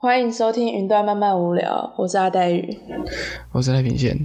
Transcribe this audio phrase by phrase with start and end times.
[0.00, 2.78] 欢迎收听《云端慢慢无聊》，我是阿黛玉，
[3.50, 4.16] 我是赖品宪，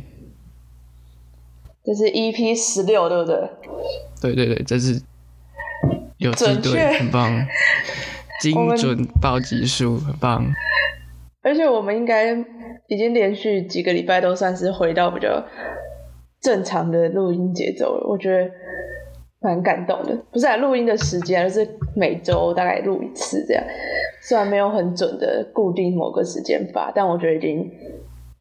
[1.83, 3.49] 这是 EP 十六，对不对？
[4.21, 5.01] 对对对，这是
[6.19, 7.47] 有记准确对，很棒，
[8.39, 10.45] 精们准报集数，很棒。
[11.41, 12.33] 而且我们应该
[12.87, 15.43] 已经连续几个礼拜都算是回到比较
[16.39, 18.47] 正常的录音节奏了，我觉得
[19.43, 20.17] 蛮感动的。
[20.31, 23.63] 不是啊，录音的时间，而是每周大概录一次这样。
[24.21, 27.69] 虽然没有很准的固定某个时间发，但我觉得已经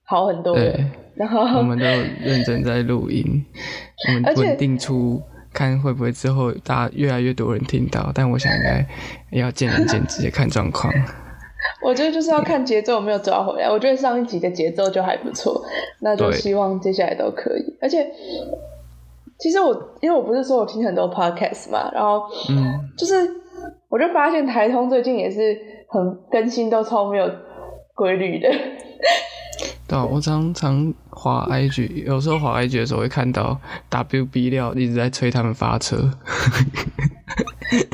[0.04, 0.84] 好很多了对。
[1.14, 3.44] 然后我们都有认真在录音，
[4.08, 5.20] 我们稳定出，
[5.52, 8.86] 看会不会之后大家越来越多人听到，但我想应该
[9.32, 10.92] 要见仁见智，看状况。
[11.84, 13.68] 我觉得就是要看节奏有没有抓回来。
[13.68, 15.64] 我觉得上一集的节奏就还不错，
[16.00, 17.76] 那就希望接下来都可以。
[17.80, 18.06] 而且，
[19.42, 23.14] 其实我因为我不是说我听很多 podcast 嘛，然后嗯，就是
[23.88, 27.28] 我就发现台通最近也是很更新都超没有
[27.92, 28.48] 规律的。
[29.92, 35.98] 对啊，我常常滑 IG，有时候滑 IG 的时候会看到 WB 料一直在催他们发车。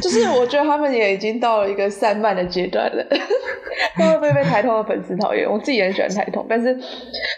[0.00, 3.04] 就是我觉得他们也已经到了一个散漫的阶段了，
[3.98, 5.50] 会不会被台通的粉丝讨厌？
[5.50, 6.72] 我自己也很喜欢台通，但是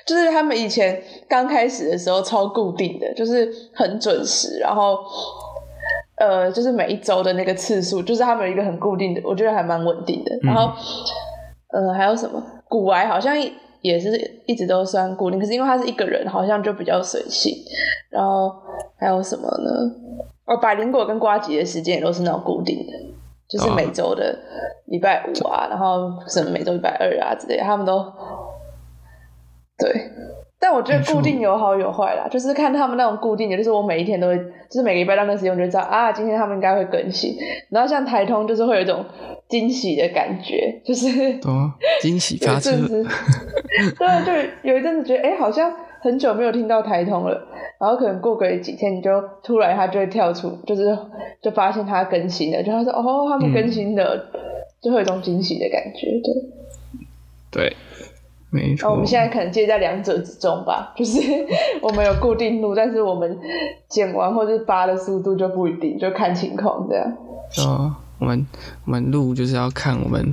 [0.07, 4.99] 就是他们以前刚开始的时候超固定的，就是很准时，然后
[6.19, 10.39] 呃，就是每一周的那个次数，就是他们有一个很固定的，我觉得还蛮稳定的。
[10.43, 10.71] 然后
[11.73, 13.35] 呃，还有什么古玩好像
[13.81, 17.55] 也是一直都算固定，可是因为他是一个人，好像就比较随性。
[18.11, 18.53] 然后
[18.99, 19.71] 还有什么呢？
[20.47, 22.93] 哦，百灵果跟瓜吉的时间也都是那种固定的，
[23.49, 24.39] 就是每周的
[24.87, 28.01] 礼拜五啊，然后什么每周礼拜二啊之类，他们都
[29.79, 30.11] 对。
[30.63, 37.35] 但我觉得固定有好有坏啦，就是看他们那种固定的，就是我每一天都会，就是每个礼拜到那时间我就知道啊，今天他们应该会更新。
[37.71, 39.03] 然后像台通就是会有一种
[39.49, 41.09] 惊喜的感觉，就是？
[42.03, 42.71] 惊喜有一发车，
[43.97, 47.47] 对，就有一阵子觉得，哎、好像很久没有听到台通了，
[47.81, 49.11] 然后可能过个几天，你就
[49.43, 50.95] 突然它就会跳出，就是
[51.41, 54.31] 就发现它更新了，就他说，哦，他们更新了，
[54.83, 56.51] 就会有一种惊喜的感觉，对。
[57.53, 57.77] 对，
[58.51, 58.91] 没错。
[58.91, 61.21] 我们现在可能介在两者之中吧， 就是
[61.81, 63.39] 我们有固定路，但是我们
[63.89, 67.17] 剪完或是发的速度就不一定，就看情况这样。
[67.59, 68.47] 哦，我们
[68.85, 70.33] 我们路就是要看我们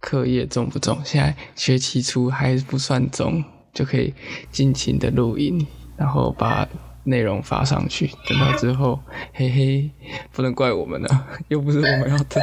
[0.00, 3.42] 课业重不重，现在学期初还不算重，
[3.72, 4.12] 就可以
[4.50, 5.66] 尽情的录音，
[5.96, 6.68] 然后把
[7.08, 8.06] 内容发上去。
[8.28, 8.98] 等到之后，
[9.32, 9.90] 嘿嘿，
[10.32, 11.08] 不能怪我们了，
[11.48, 12.40] 又不是我们要的，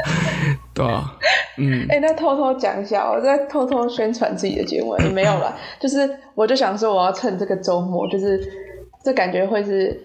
[0.73, 1.17] 对啊，
[1.57, 8.41] 嗯，哎、那偷偷讲一下，我在偷偷宣传自己的节目，也没有了， 就是我就想说，我要趁这个周末，就是
[9.03, 9.99] 这感觉会是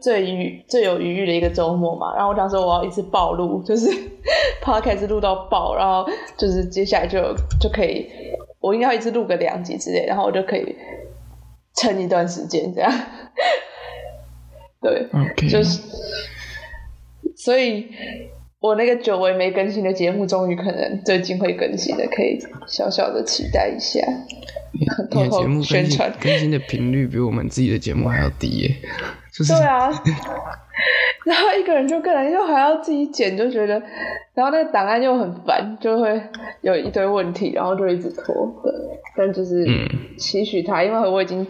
[0.00, 2.14] 最愉最有余裕的一个周末嘛。
[2.16, 3.86] 然后我想说，我要一次暴露，就是
[4.62, 6.04] podcast 录到爆，然后
[6.36, 8.06] 就是接下来就就可以，
[8.60, 10.76] 我应该会一次录个两集之类，然后我就可以
[11.74, 12.92] 撑一段时间这样。
[14.82, 15.08] 对
[15.48, 15.80] 就是，
[17.36, 17.88] 所以
[18.60, 24.00] 我那个久违没更新的节目，终于可能最近会更新的，可以小小的期待一下。
[24.72, 28.74] 你的节目宣传更新的频率比我们自己的节目还要低耶，
[29.32, 29.88] 就是对啊，
[31.24, 33.80] 然后一个人就个人又还要自己剪，就觉得，
[34.34, 36.22] 然后那个档案又很烦，就会
[36.60, 38.34] 有一堆问题，然后就一直拖。
[38.62, 38.72] 对，
[39.16, 41.46] 但就是嗯期许他，因为我已经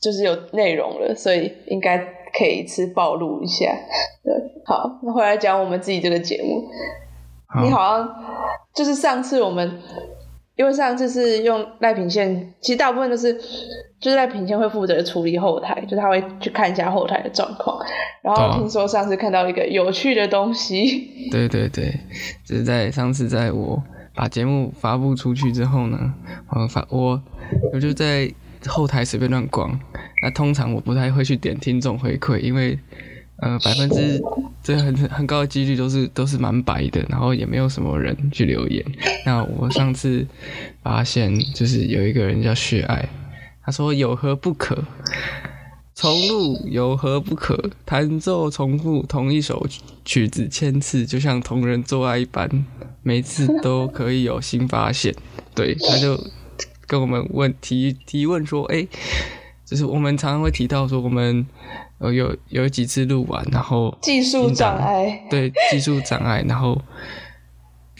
[0.00, 3.66] 就是有内容了，所以应该可以一次暴露一下。
[4.22, 4.32] 对，
[4.64, 6.66] 好，那回来讲我们自己这个节目。
[7.62, 8.14] 你好像
[8.74, 9.78] 就是上次我们，
[10.56, 13.32] 因为上次是用赖品线，其实大部分都是
[14.00, 17.78] 就是赖品线会负责处理后台，就是他会去看一下后台的状况。
[18.22, 21.92] 然后哦听说上次看到一个有趣的东西， 对对对，
[22.44, 23.82] 就是在上次在我
[24.14, 26.14] 把节目发布出去之后呢，
[26.50, 27.20] 我发我
[27.72, 28.30] 我就在
[28.66, 29.78] 后台随便乱逛。
[30.22, 32.78] 那通常我不太会去点听众回馈，因为
[33.36, 34.22] 呃百分之
[34.62, 38.84] 这很 很高的几率都是都是蛮白的，然后也没有什么人去留言。
[39.26, 40.26] 那我上次
[40.82, 43.08] 发现就是有一个人叫血爱，
[43.64, 44.84] 他说有何不可？
[45.94, 47.70] 重录有何不可？
[47.86, 49.64] 弹奏重复同一首
[50.04, 52.64] 曲子千次，就像同人做爱一般，
[53.02, 55.14] 每次都可以有新发现。
[55.54, 56.20] 对，他就
[56.88, 58.84] 跟我们问提提问说，哎、
[59.64, 61.46] 就是我们常常会提到说，我们
[61.98, 65.26] 呃有有几次录完，然后技术障碍。
[65.30, 66.80] 对技术障碍，然后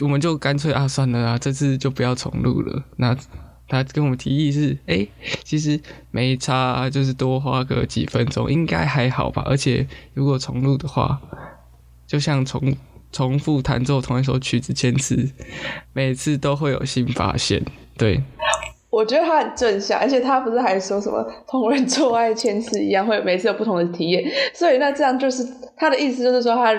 [0.01, 2.85] 我们就干脆啊算了啊，这次就不要重录了。
[2.97, 3.17] 那
[3.67, 5.07] 他跟我们提议是，哎、
[5.43, 5.81] 其实
[6.11, 9.43] 没差啊，就是多花个几分钟，应该还好吧。
[9.47, 11.19] 而且如果重录的话，
[12.07, 12.77] 就像重
[13.11, 15.31] 重复弹奏同一首曲子千次，
[15.95, 17.65] 每次都会有新发现。
[17.97, 18.23] 对，
[18.95, 24.23] 我觉得他很正向，而且他不是还说什么同人做爱千次一样，会每次有不同的体验。
[24.53, 25.45] 所以那这样就是
[25.77, 26.73] 他的意思，就是说他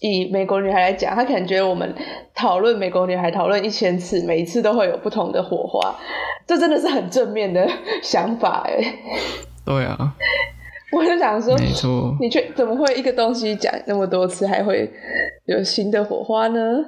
[0.00, 1.94] 以美国女孩来讲，他可能觉得我们
[2.34, 5.94] 讨论美国女孩讨论一千次，每一次都会有不同的火花，
[6.46, 7.68] 这真的是很正面的
[8.02, 8.94] 想法哎。
[9.64, 10.14] 对啊。
[10.92, 14.92] 我就想说，没错，你却怎么会一个东西讲那么多次，还会
[15.46, 16.84] 有新的火花呢？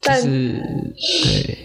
[0.00, 1.58] 但是对，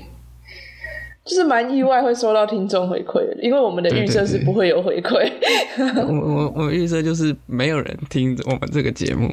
[1.28, 5.30] 就是蛮意外会收到听众回馈的，因为我们的预设是不会有回馈。
[6.08, 9.30] 我我我预设就是没有人听我们这个节目，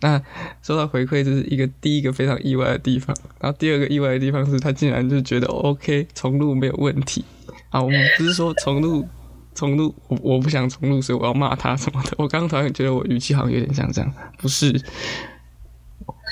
[0.00, 0.20] 那
[0.62, 7.24] 收到回馈就是一个第一个非常意外的地方，然后第二个意外的地方是他竟然就觉得 OK 重录没有问题
[7.70, 9.06] 啊，我们不是说重录。
[9.54, 12.12] 重录，我我不想重录，所以我要骂他什么的。
[12.16, 14.72] 我刚刚突然觉得我语气好像有点像这样，不是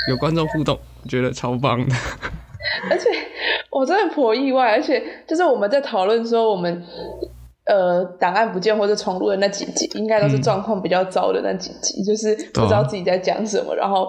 [0.09, 0.79] 有观众互动，
[1.09, 1.93] 觉得超棒的。
[2.89, 3.09] 而且
[3.79, 6.83] 我真的颇意外，而且就是我们在讨论说我们。
[7.69, 14.09] 呃，档案不见或者重录的那几集，应该都是状况比较糟的那几集，就是不知道自己在讲什么，然后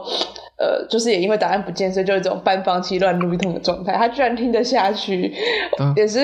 [0.60, 3.94] 呃，就是也因为档案不见，所以就有一种半放弃乱录一通的状态。
[3.94, 5.34] 他居然听得下去，
[5.96, 6.20] 也是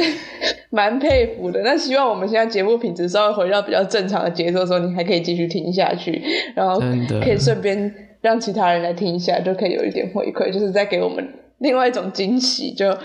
[0.69, 1.59] 蛮佩服的。
[1.63, 6.21] 那希望我们现在节目品质稍微回到比较正常的节奏的时候，你还可以继续听下去，
[6.53, 6.79] 然后
[7.19, 7.91] 可以顺便
[8.21, 11.27] 让其他人来听一下，就可以有一点回馈，就是在给我们。
[11.63, 12.95] 另外一种惊喜，就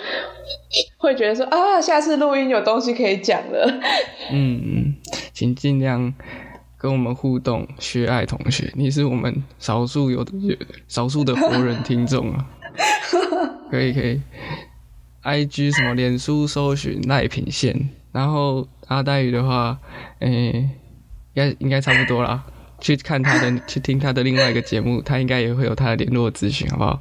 [0.98, 3.80] 会觉得说啊，下次录音有东西可以讲了。
[4.32, 4.94] 嗯嗯，
[5.32, 6.12] 请尽量
[6.76, 10.32] 跟我们互动，薛爱同学，你是我们少数有的
[10.88, 12.44] 少数的活人听众啊。
[13.70, 14.20] 可以可以
[15.22, 19.78] ，I G 什么脸书搜寻赖品线，然后阿黛宇的话，
[20.18, 20.68] 诶，
[21.34, 22.44] 应该应该差不多啦。
[22.80, 27.00] 去看他的，去听他的另外一个节目，他应该也会有他的联络资讯，好不好？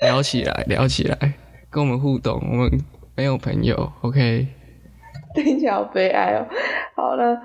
[0.00, 1.34] 聊起来，聊起来，
[1.70, 2.40] 跟我们互动。
[2.50, 2.70] 我们
[3.16, 4.46] 没有朋友，OK？
[5.34, 6.46] 听起来好悲哀哦。
[6.94, 7.36] 好了，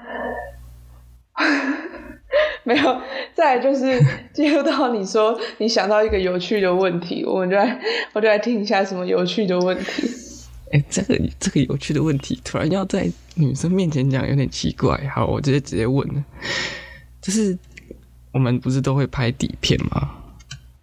[2.63, 3.01] 没有。
[3.33, 3.99] 再就是
[4.31, 7.79] 进入到你说你想到一个有趣的问题，我们就来，
[8.13, 10.07] 我就来听一下什么有趣的问题。
[10.71, 14.95] 哎，这个这个有趣的问题，突然要在女生面前讲，有点奇怪。
[15.07, 16.23] 好，我直接直接问了，
[17.19, 17.57] 就是
[18.31, 20.11] 我们不是都会拍底片吗？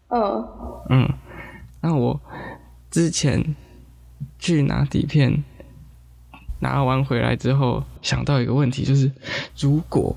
[0.09, 0.49] 嗯
[0.91, 1.09] 嗯。
[1.81, 2.21] 那我
[2.91, 3.57] 之前
[4.39, 5.43] 去拿底片，
[6.61, 9.11] 拿完回来之后，想到一个问题，就是
[9.59, 10.15] 如果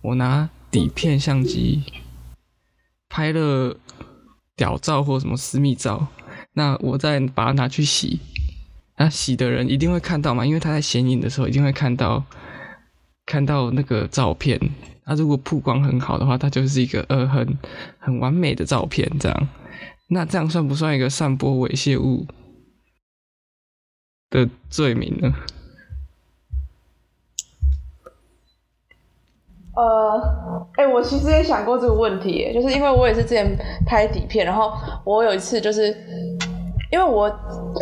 [0.00, 1.84] 我拿底片相机
[3.08, 3.76] 拍了
[4.56, 6.08] 屌照或什么私密照，
[6.54, 8.18] 那我再把它拿去洗，
[8.96, 10.44] 那洗的人一定会看到嘛？
[10.44, 12.24] 因为他在显影的时候一定会看到
[13.26, 14.58] 看到那个照片。
[15.04, 17.58] 那如果曝光很好的话，它就是一个呃很
[17.98, 19.48] 很完美的照片，这样。
[20.12, 22.26] 那这样算不算一个散播猥亵物
[24.30, 25.32] 的罪名呢？
[29.74, 33.56] 呃，哎，我其实也想过这个问题，就是因为我也是之前
[33.86, 34.72] 拍底片，然后
[35.04, 35.96] 我有一次就是。
[36.92, 37.34] 因为我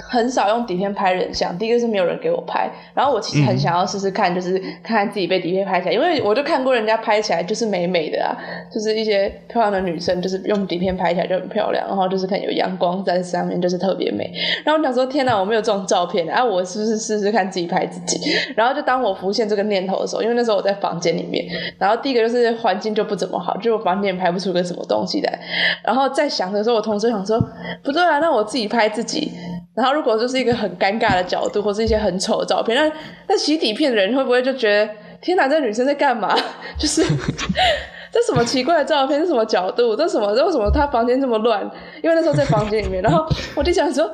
[0.09, 8.31] 很少用底片拍人像，第一个是没有人给我拍，然后我其实很想要试试看，就是看看自己被底片拍起来，因为我就看过人家拍起来就是美美的啊，
[8.73, 14.33] 就是一些漂亮的女生，就是用底片拍起来就很漂亮，然后就是看有阳光在上面，就是特别美。
[14.65, 18.21] 然后我想说，天哪，我没有这种照片，啊，我是不是试试看自己拍自己？
[18.55, 21.45] 然后就当我浮现这个念头的时候，因为那时候我在房间里面，
[21.81, 25.41] 然后第一个就是环境就不怎么好，就我房间拍不出个什么东西来。
[25.83, 27.37] 然后在想的时候，我同时想说，
[27.83, 28.89] 不对啊，那我自己拍。
[29.00, 29.33] 自自己，
[29.75, 32.93] 然后如果就是一个很尴尬的角度，或是一些很丑的照片，那
[33.29, 34.93] 那洗底片的人会不会就觉得
[35.23, 36.37] 天哪，这女生在干嘛？
[36.79, 37.03] 就是
[38.13, 39.19] 这什么奇怪的照片？
[39.21, 39.97] 是什么角度？
[39.97, 40.35] 这什么？
[40.37, 41.63] 这为什么她房间这么乱？
[42.03, 44.05] 因为那时候在房间里面，然后我就想说，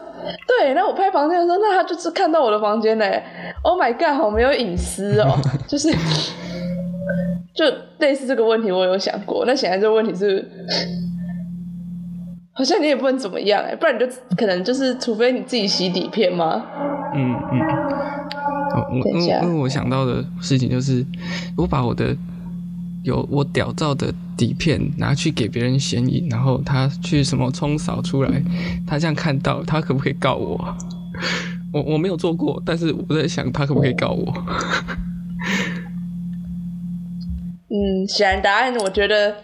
[0.60, 3.22] 对，那我拍房间的时候，那他就是看到我的房间嘞。
[3.62, 5.90] Oh my god，好没有隐私哦，就是
[7.54, 7.64] 就
[7.98, 9.44] 类似这个问题，我有想过。
[9.46, 10.48] 那显然这个问题是。
[12.56, 16.64] 好像你也不能怎么样哎，不然你就可能就是，除非你自己洗底片吗？
[17.14, 17.60] 嗯嗯。
[18.76, 21.04] 我因为因为我想到的事情就是，
[21.56, 22.16] 我把我的
[23.04, 28.42] 有我屌照的底片拿去给别人显影，然后他去什么冲扫出来，
[28.86, 30.76] 他这样看到，他可不可以告我？
[31.72, 34.32] 我我没有做过，但是我在想他可不可以告我？
[37.68, 39.34] 嗯，显然答案我觉得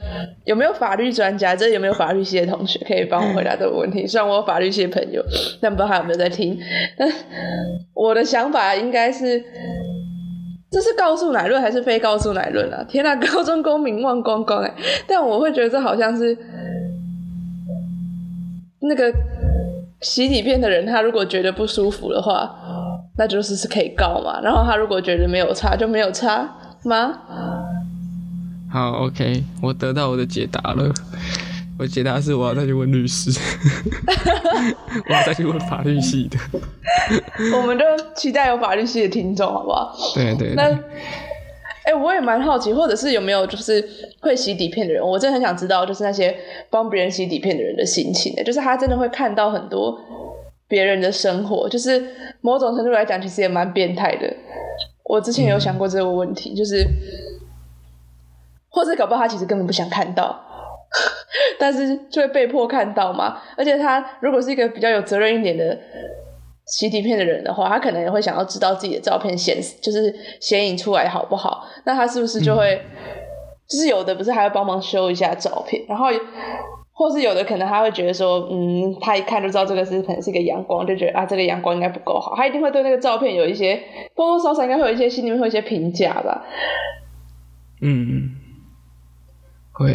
[0.44, 4.06] 有没有法律专家，这有没有法律系的同学可以帮我回答这个问题？
[4.06, 5.20] 虽然我有法律系的朋友，
[5.60, 6.56] 但不知道他有没有在听。
[6.96, 7.10] 但
[7.94, 9.42] 我的想法应该是，
[10.70, 12.84] 这是告诉乃论还是非告诉乃论啊？
[12.88, 14.72] 天哪，高中公民忘光光哎！
[15.08, 16.38] 但我会觉得这好像是
[18.82, 19.12] 那个
[20.00, 22.54] 洗底片的人，他如果觉得不舒服的话，
[23.18, 24.40] 那就是是可以告嘛。
[24.40, 26.48] 然后他如果觉得没有差，就没有差
[26.84, 27.18] 吗？
[28.72, 30.90] 好，OK，我得到我的解答了。
[31.78, 33.30] 我解答是我要再去问律师，
[35.08, 36.38] 我要再去问法律系的。
[37.54, 39.94] 我们就期待有法律系的听众，好不好？
[40.14, 40.54] 对对。
[40.54, 40.62] 那，
[41.84, 43.86] 哎，我也蛮好奇，或者是有没有就是
[44.20, 45.06] 会洗底片的人？
[45.06, 46.34] 我真的很想知道，就是那些
[46.70, 49.98] 帮别人洗底片的人的心情的，就是他真的会看到很多
[50.66, 52.02] 别人的生活，就是
[52.40, 54.34] 某种程度来讲，其实也蛮变态的。
[55.04, 56.86] 我之前有想过这个问题，就是，
[58.72, 60.48] 或者搞不好他其实根本不想看到。
[61.58, 65.78] 但是就会被迫看到嘛，而且他如果是一个比较有责任一点的
[66.66, 71.64] 洗底片的人的话，他可能也会想要知道自己的照片显就是显影出来好不好？
[71.86, 72.78] 那他是不是就会，
[73.66, 76.08] 就是有的不是还要帮忙修一下照片，然后
[76.92, 83.82] 或是有的可能他会觉得说，嗯，他一看就知道这个是可能是一个阳光，就觉得啊这个阳光应该不够好，他一定会对那个照片有一些
[84.14, 86.44] 多多少少应该会有一些心里面会有一些评价吧，
[87.80, 88.41] 嗯嗯。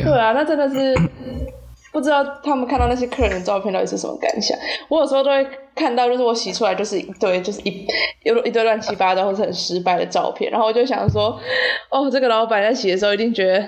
[0.03, 0.95] 对啊，那真的是
[1.93, 4.57] 不知道他们看到那些客人的照片到底是什么感想。
[4.89, 7.87] 我有时候都会看到，就是我洗出来就是一堆，就是一
[8.23, 11.39] 有一堆乱七八糟或是很失败的照片，然后我就想说，
[11.89, 13.67] 哦，这个老板在洗的时候一定觉得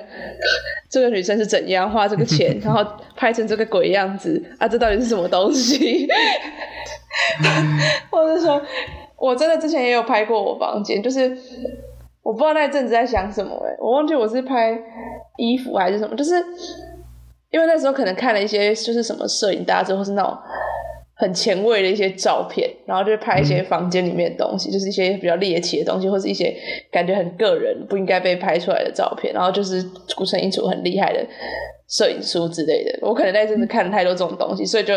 [0.90, 2.86] 这个女生是怎样花这个钱， 然后
[3.16, 6.08] 拍成这个鬼样子啊，这到底是什么东西？
[8.12, 8.62] 或者说，
[9.18, 11.36] 我真的之前也有拍过我房间，就是。
[12.22, 14.78] 我不知道那阵子在想什么哎，我忘记我是拍
[15.38, 16.34] 衣服还是什么，就是
[17.52, 20.38] 因为那时候可能看了一些就是什么摄影大师或是那种
[21.16, 26.56] 很前卫的一些照片，然后就拍一些房间里面的东西，就是一些比较猎奇的东西，或是一些
[26.92, 31.26] 感觉很个人不应该被拍出来的照片，然后就是组成一组很厉害的
[31.90, 33.00] 摄影书之类的。
[33.02, 34.94] 我可能那阵子看了太多这种东西，所以就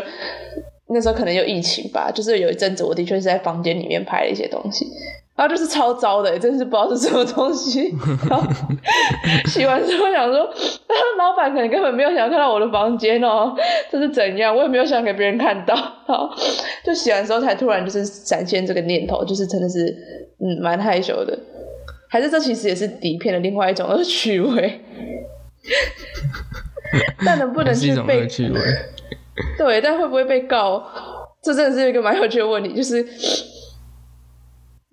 [0.89, 4.87] 那时候可能有疫情吧，就是有一阵子我的确是在房间里面拍了一些东西。
[5.35, 7.95] 然后就是超糟的， 真是不知道是什么东西。
[8.29, 8.47] 然后
[9.47, 10.39] 洗完之后想说，
[11.19, 13.55] 老板可能根本没有想要看到我的房间哦，
[13.91, 14.55] 这是怎样？
[14.55, 15.75] 我也没有想给别人看到。
[16.07, 16.31] 好，
[16.85, 19.87] 就洗完之后才突然就是闪现这个念头，就是真的是
[20.39, 21.39] 嗯蛮害羞的。
[22.09, 24.81] 还是这其实也是底片的另外一种恶趣味。
[27.25, 28.29] 但能不能去被？
[29.57, 30.85] 对，但会不会被告？
[31.43, 33.03] 这真的是一个蛮有趣的问题，就是。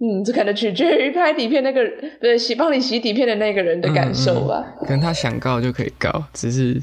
[0.02, 1.82] 嗯，这可能取决于拍底片那个
[2.22, 4.64] 不是洗帮你洗底片的那个人的感受吧。
[4.80, 6.82] 可能他想告就可以告，只是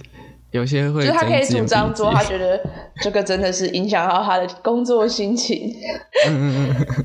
[0.51, 1.01] 有些会。
[1.01, 2.61] 就是他可以主张说，他觉得
[3.01, 5.75] 这个真的是影响到他的工作心情。
[6.29, 7.05] 嗯嗯嗯。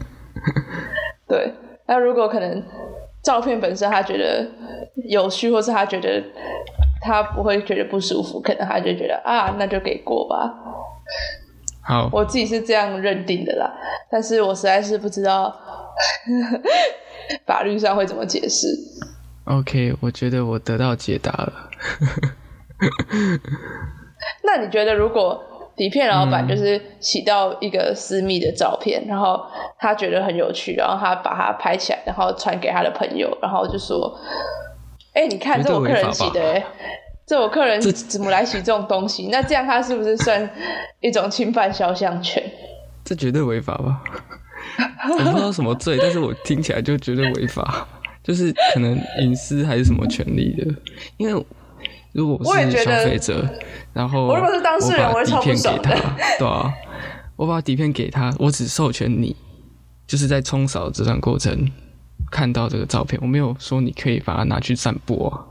[1.30, 1.53] 对，
[1.88, 2.62] 那如果可能，
[3.24, 4.46] 照片本身他觉得
[5.08, 6.22] 有趣，或是他觉得
[7.01, 10.53] 他不会觉得不舒服，可能他就觉得啊，那就给过吧。
[11.84, 13.74] 好，我自己是这样认定的啦，
[14.12, 15.56] 但是我实在是不知道。
[17.46, 18.67] 法律上会怎么解释
[19.46, 21.70] ？OK，我觉得我得到解答了。
[24.43, 25.41] 那你觉得，如果
[25.75, 29.43] 底片老板就是洗到一个私密的照片，然后
[29.79, 34.15] 他觉得很有趣，然后他把它拍起来，然后传给他的朋友，然后就说
[35.13, 36.62] ：“哎，你看，这我客人洗的，
[37.25, 39.29] 这我客人怎么来洗这种东西？
[39.31, 40.50] 那这样他是不是算
[41.00, 42.43] 一种侵犯肖像权？
[43.03, 44.03] 这绝对违法吧？”
[45.10, 47.88] 我不知道什么罪，但是我听起来就觉得违法，
[48.24, 50.66] 就是可能隐私还是什么权利的。
[51.18, 51.46] 因为
[52.13, 53.48] 如果我是消费者，
[53.94, 56.74] 然后我如果是当事人，我把底片给他，对啊，
[57.36, 59.36] 我把底片给他，我只授权你，
[60.06, 61.70] 就是在冲扫这段过程
[62.30, 65.48] 看到这个照片，我没有说你可以把它拿去散播。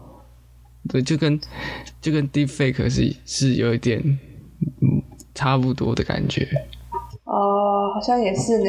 [0.89, 1.39] 对，就跟
[2.00, 4.00] 就跟 deepfake 是是有一点
[4.81, 5.03] 嗯
[5.35, 6.49] 差不多的感觉。
[7.30, 8.68] 哦，好像也是呢。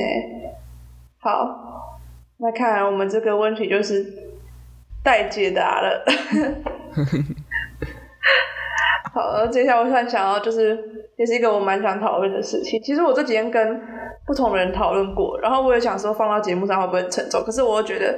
[1.19, 1.97] 好，
[2.37, 4.05] 那看来我们这个问题就是
[5.03, 6.05] 待解答了。
[9.11, 10.77] 好，那接下来我突然想到，就是
[11.17, 12.79] 也是一个我蛮想讨论的事情。
[12.83, 13.81] 其实我这几天跟
[14.27, 17.43] 不同的人讨论过，然后我也想说放到节目上会不会很沉重？
[17.43, 18.15] 可是我又觉得，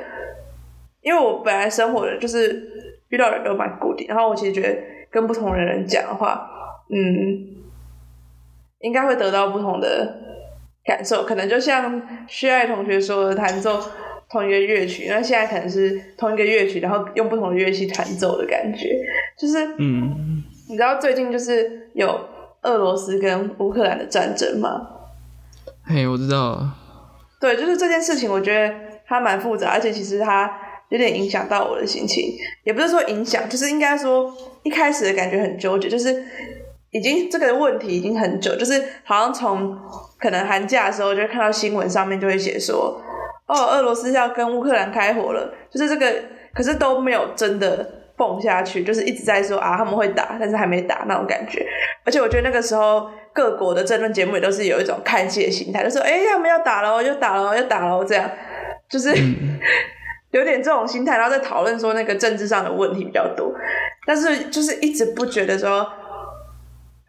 [0.99, 2.69] 因为我本来生活的就是
[3.07, 4.77] 遇到人都蛮固定，然后我其实觉得
[5.09, 6.51] 跟不同的人讲的话，
[6.89, 7.47] 嗯，
[8.79, 10.19] 应该会得到不同的。
[10.85, 13.81] 感受可能就像薛爱同学说的，弹奏
[14.29, 18.99] 同一个乐曲，那现在可能是同一个乐曲，然后用不同的乐器弹奏的感觉，
[19.37, 22.19] 就是嗯，你知道最近就是有
[22.63, 24.87] 俄罗斯跟乌克兰的战争吗？
[25.83, 26.69] 嘿，我知道。
[27.39, 28.73] 对，就是这件事情，我觉得
[29.05, 30.51] 它蛮复杂，而且其实它
[30.89, 36.25] 有点影响到我的心情，也不是说影响，就是应该说一开始的感觉很纠结，就是。
[36.95, 39.75] 已经这个问题已经很久，就是好像从
[40.23, 42.97] 可能寒假的时候就看到新闻上面就会写说，
[43.45, 46.09] 哦，俄罗斯要跟乌克兰开火了，就是这个，
[46.55, 51.67] 可是都没有真的蹦下去，就是一直在说啊他们会打，但是还没打那种感觉。
[52.05, 58.31] 而且我觉得那个时候各国的政论节目也都是有一种看戏的心态，就说哎他们要打了，又打了，又打了，这样
[58.89, 59.13] 就是
[60.31, 63.53] 有点这种心态，然后在讨论说那个政治上的问题比较多，
[64.07, 65.85] 但是就是一直不觉得说。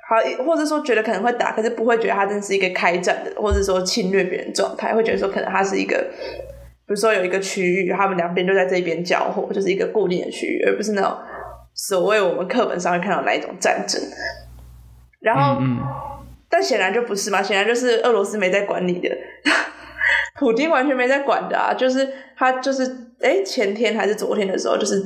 [0.07, 5.97] 好，或者说觉得可能会打，可是不会觉得他真是一个开战的，或者说侵略别人状态，会觉得说可能他是一个，
[6.87, 11.17] 比如说有一个区域，他们两边就在这边交火，就是一个固定的区域，而不是那种
[11.73, 13.99] 所谓我们课本上会看到那一种战争。
[15.21, 15.59] 然后，
[16.51, 19.09] 但显然就不是嘛，显然就是俄罗斯没在管理的，
[20.39, 22.07] 普京完全没在管的啊，就是
[22.37, 22.85] 他就是
[23.23, 25.03] 哎前天还是昨天的时候，就是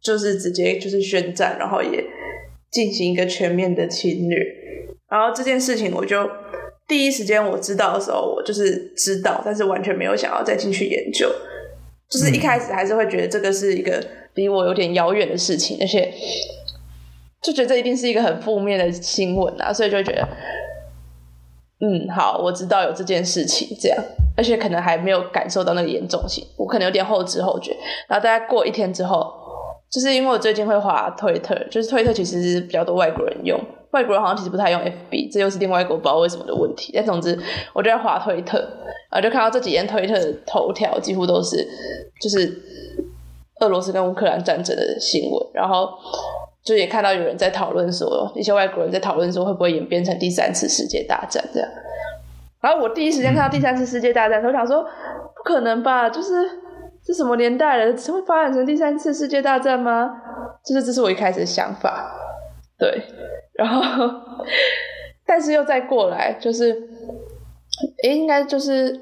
[0.00, 2.02] 就是直接就是宣战，然后也。
[2.72, 4.38] 进行一个全面的侵略，
[5.10, 6.26] 然后这件事情我就
[6.88, 11.30] 第一时间我知道的时候，我就是知道，但是完全没有想要再进去研究，
[12.08, 14.02] 就是一开始还是会觉得这个是一个
[14.34, 16.14] 离我有点遥远的事情，而且
[17.42, 20.26] 就觉得这一定是一个很负面的新闻啊，所以就觉得，
[21.80, 24.02] 嗯，好，我知道有这件事情，这样，
[24.34, 27.76] 而且可能还没有感受到那个严重性，我可能有点后知后觉，
[28.08, 29.41] 然后大概过一天之后。
[29.92, 36.92] 就是因为我最近会滑推特，就是推特其实是比较多外国人用，外国人好像其实不太用 FB，这又是另外一个不知道为什么的问题。
[36.96, 37.38] 但总之，
[37.74, 38.56] 我就在滑推特，
[39.10, 41.68] 然后就看到这几天推特的头条几乎都是
[42.22, 42.58] 就是
[43.60, 45.90] 俄罗斯跟乌克兰战争的新闻，然后
[46.64, 51.68] 就也看到有人在讨论说，一些外国人在讨论说会不会演变成第三次世界大战这样。
[52.62, 56.62] 然后我第一时间看到第三次世界大战，我想说不可能吧，就是。
[57.04, 57.92] 这什么年代了？
[57.92, 60.10] 会发展成第三次世界大战吗？
[60.64, 62.14] 就是这是我一开始的想法，
[62.78, 63.02] 对。
[63.54, 64.08] 然后，
[65.26, 66.70] 但是又再过来，就是，
[68.02, 69.00] 诶，应该就是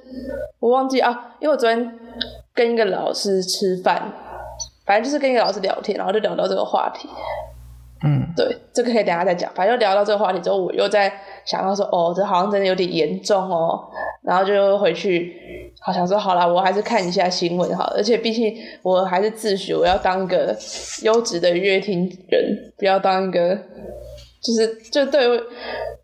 [0.58, 1.98] 我忘记啊，因为我昨天
[2.54, 4.12] 跟一个老师吃饭，
[4.84, 7.08] 反正就是跟一个老师聊天，然后就聊到这个话题。
[8.02, 9.52] 嗯，对，这个可以等下再讲。
[9.54, 11.12] 反正聊到这个话题之后，我又在
[11.44, 13.88] 想到说，哦，这好像真的有点严重哦。
[14.22, 17.92] 然后就回去，好想说，好啦，我还是看一下新闻好。
[17.96, 20.56] 而且毕竟我还是自诩我要当一个
[21.02, 23.56] 优质的乐听人，不要当一个，
[24.42, 25.26] 就是就对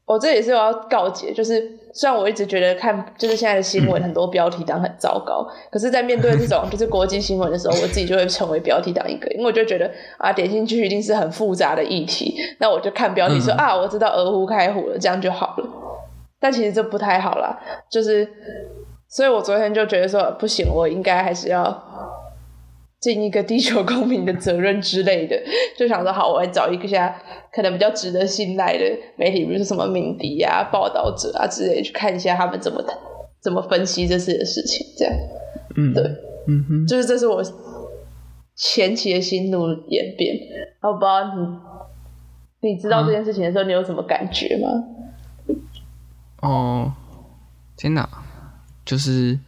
[0.05, 1.79] 我这也是我要告诫，就是。
[1.99, 15.67] 虽然我一直觉得看就是现在的新闻很多标题党很糟糕，可是，在面对这种 就是国际新闻的时候，我自己就会成为标题党一个，因为我就觉得啊，点进去一定是很复杂的议题，那我就看标题说啊，我知道俄乌开火了，这样就好了。
[16.39, 17.59] 但其实这不太好啦，
[17.91, 18.29] 就是，
[19.09, 21.83] 所以我昨天就觉得说不行，我应该还是要。
[23.07, 25.41] 尽一个地球公民的责任之类的，
[25.79, 27.17] 就想说好，我来找一下
[27.53, 28.85] 可能比较值得信赖的
[29.17, 32.85] 媒体，比如说什么敏迪啊、报道者啊之类，去看一下他们怎么
[33.41, 34.85] 怎么分析这次的事情。
[34.99, 35.15] 这样，
[35.77, 36.03] 嗯，对，
[36.49, 37.41] 嗯哼，就是这是我
[38.57, 40.37] 前期的心路演变。
[40.81, 41.33] 然后不知道
[42.61, 44.69] 你你知道这件事情的时候，你有什么感觉吗？
[46.43, 46.93] 哦，
[47.77, 48.09] 天哪，
[48.85, 49.39] 就是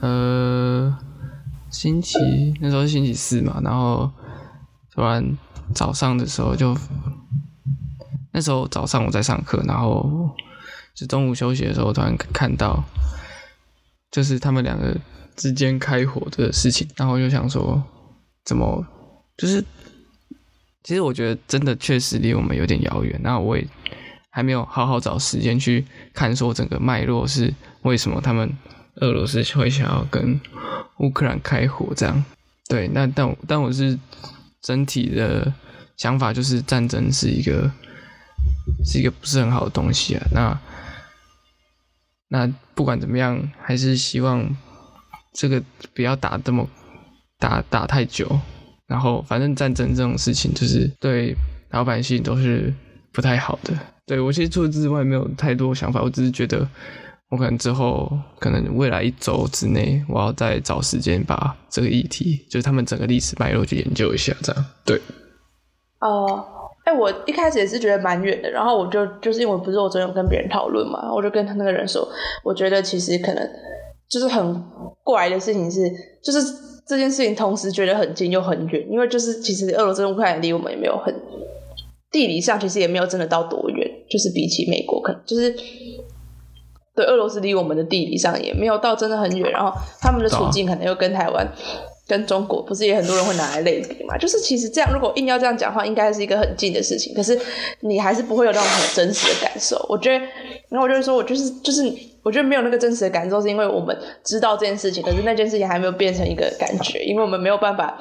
[0.00, 0.96] 呃。
[1.70, 2.18] 星期
[2.60, 4.10] 那时候是星期四嘛，然后
[4.92, 5.36] 突然
[5.74, 6.76] 早上的时候就，
[8.32, 10.30] 那时候早上我在上课，然后
[10.94, 12.82] 就中午休息的时候突然看到，
[14.10, 14.96] 就是他们两个
[15.36, 17.82] 之间开火的事情，然后就想说，
[18.44, 18.84] 怎么
[19.36, 19.62] 就是，
[20.82, 23.68] 其实我觉得真的确实离我们有点遥远，那我也
[24.30, 28.50] 还没有好好找时间去看说整个脉络是为什么他们
[29.00, 30.40] 俄罗斯会想要跟。
[31.00, 32.24] 乌克兰开火这样，
[32.68, 33.96] 对，那但但我是
[34.60, 35.54] 整体的
[35.96, 37.70] 想法就是战争是一个
[38.84, 40.26] 是一个不是很好的东西啊。
[40.32, 40.60] 那
[42.30, 44.44] 那不管怎么样，还是希望
[45.34, 45.62] 这个
[45.94, 46.68] 不要打这么
[47.38, 48.28] 打打太久。
[48.88, 51.32] 然后反正战争这种事情，就是对
[51.70, 52.74] 老百姓都是
[53.12, 53.72] 不太好的。
[54.04, 56.68] 对我其实除此之外没有太多想法，我只是觉得。
[57.30, 64.98] 我可能之后，可能未来一周之内，我要再找时间把这个议题，就是他们整个历史脉络去研究一下，这样对。
[66.00, 66.42] 哦，
[66.84, 72.08] 哎，我一开始也是觉得蛮远的，然后我就就是因为不是我昨天有跟别人讨论嘛，我就跟他那个人说，
[72.42, 73.46] 我觉得其实可能
[74.08, 74.64] 就是很
[75.04, 75.82] 怪的事情是，
[76.24, 76.40] 就是
[76.86, 81.14] 这件事情同时觉得很近又很远，因为就是其实俄罗斯乌克兰离我们也没有很
[82.10, 85.54] 地理上其实也没有真的到多远，就是比起美国可能就是。
[86.98, 91.46] 对，俄罗斯离我们的地理上也没有到真的很远，然后他们的处境可能又跟台湾
[92.08, 94.18] 跟中国不是也很多人会拿来类比嘛？
[94.18, 97.38] 就是其实这样，如果硬要这样讲话，应该是一个很近的事情，可是
[97.82, 99.80] 你还是不会有那种很真实的感受。
[99.88, 100.24] 我觉得，
[100.70, 101.82] 然后我就是说，我就是就是，
[102.22, 107.98] 我觉得没有那个真实的感受，是因为我们知道这件事情，可是那件事情还没有变成一个感觉，因为我们没有办法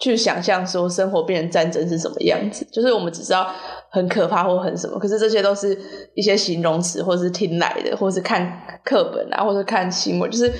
[0.00, 2.66] 去想象说生活变成战争是什么样子。
[2.72, 3.50] 就是我们只知道
[3.90, 5.78] 很可怕或很什么，可是这些都是
[6.14, 10.52] 一些形容词，或是听来的，或是看课本啊，或者看新闻，就是。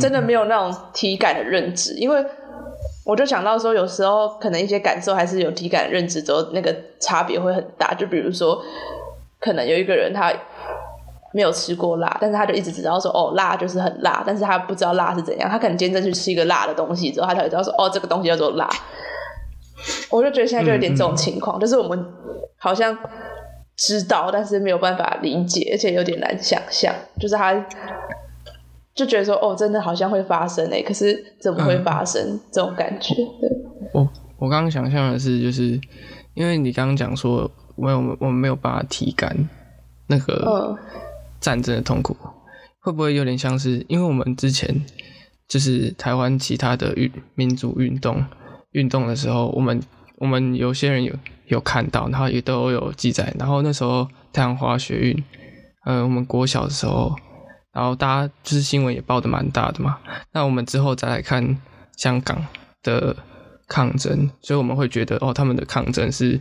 [0.00, 2.24] 真的没有那种体感的认知，因为
[3.04, 7.92] 我就想到说，有时候可能一些感受还是有体感认知之后，那个差别会很大。
[7.94, 8.62] 就比如说，
[9.40, 10.32] 可能有一个人他
[11.32, 15.48] 没有吃过辣，但是他就一直知道说，哦，辣就是很辣，但是他不知道辣是怎样。
[15.50, 18.68] 他可能今天去吃一个辣的东西之后，他才知道说，哦，这个东西叫做辣。
[20.10, 22.06] 我就觉得现在就有点这种情况，就是我们
[22.58, 22.96] 好像
[23.76, 27.66] 知道，但是没有办法理解，而且有点难想象，就是他。
[28.94, 33.14] 就觉得说哦，真的好像会发生诶，可是怎么会发生这种感觉？
[33.14, 33.50] 对，
[33.94, 35.80] 我我刚刚想象的是，就是
[36.34, 39.34] 因为你刚刚讲说，我我我们没有办法体感
[40.08, 40.76] 那个
[41.42, 42.16] 战争的痛苦，
[42.80, 44.74] 会不会有点像是因为我们之前
[45.46, 48.24] 就是台湾其他的运民主运动
[48.70, 49.78] 运动的时候，我们
[50.16, 51.12] 我们有些人有
[51.48, 55.24] 有看到，然后也都有记载，然后那时候太阳花学运，
[55.84, 57.14] 呃，我们国小的时候。
[57.74, 59.98] 然后大家就是新闻也报的蛮大的嘛，
[60.32, 61.56] 那我们之后再来看
[61.96, 62.44] 香港
[62.82, 63.16] 的
[63.72, 66.38] 抗争，所以我们会觉得哦，他们的抗争是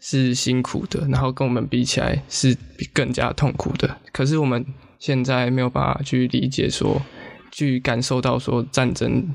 [0.00, 2.54] 是辛苦的，然后跟我们比起来是
[2.92, 3.96] 更加痛苦的。
[4.12, 4.62] 可是我们
[4.98, 7.00] 现在没有办法去理解说，
[7.50, 9.26] 去感受到说战争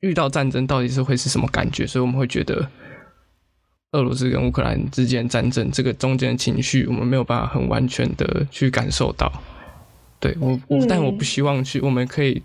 [0.00, 2.66] 遇到战争到底是会是什么感觉，所以我们会觉得
[3.92, 9.30] 俄罗斯跟乌克兰之间战争这个中间的情绪，我们没有办法很完全的去感受到。
[10.18, 12.42] 对我，我但我不希望去，我们可以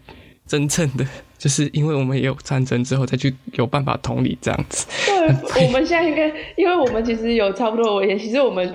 [0.47, 1.05] 真正的，
[1.37, 4.87] 就是因为我们也有战争之后，再去有办法同理这样子。
[5.53, 8.73] 对，我们现在应该，因为我们其实有差不多的危险，其实我们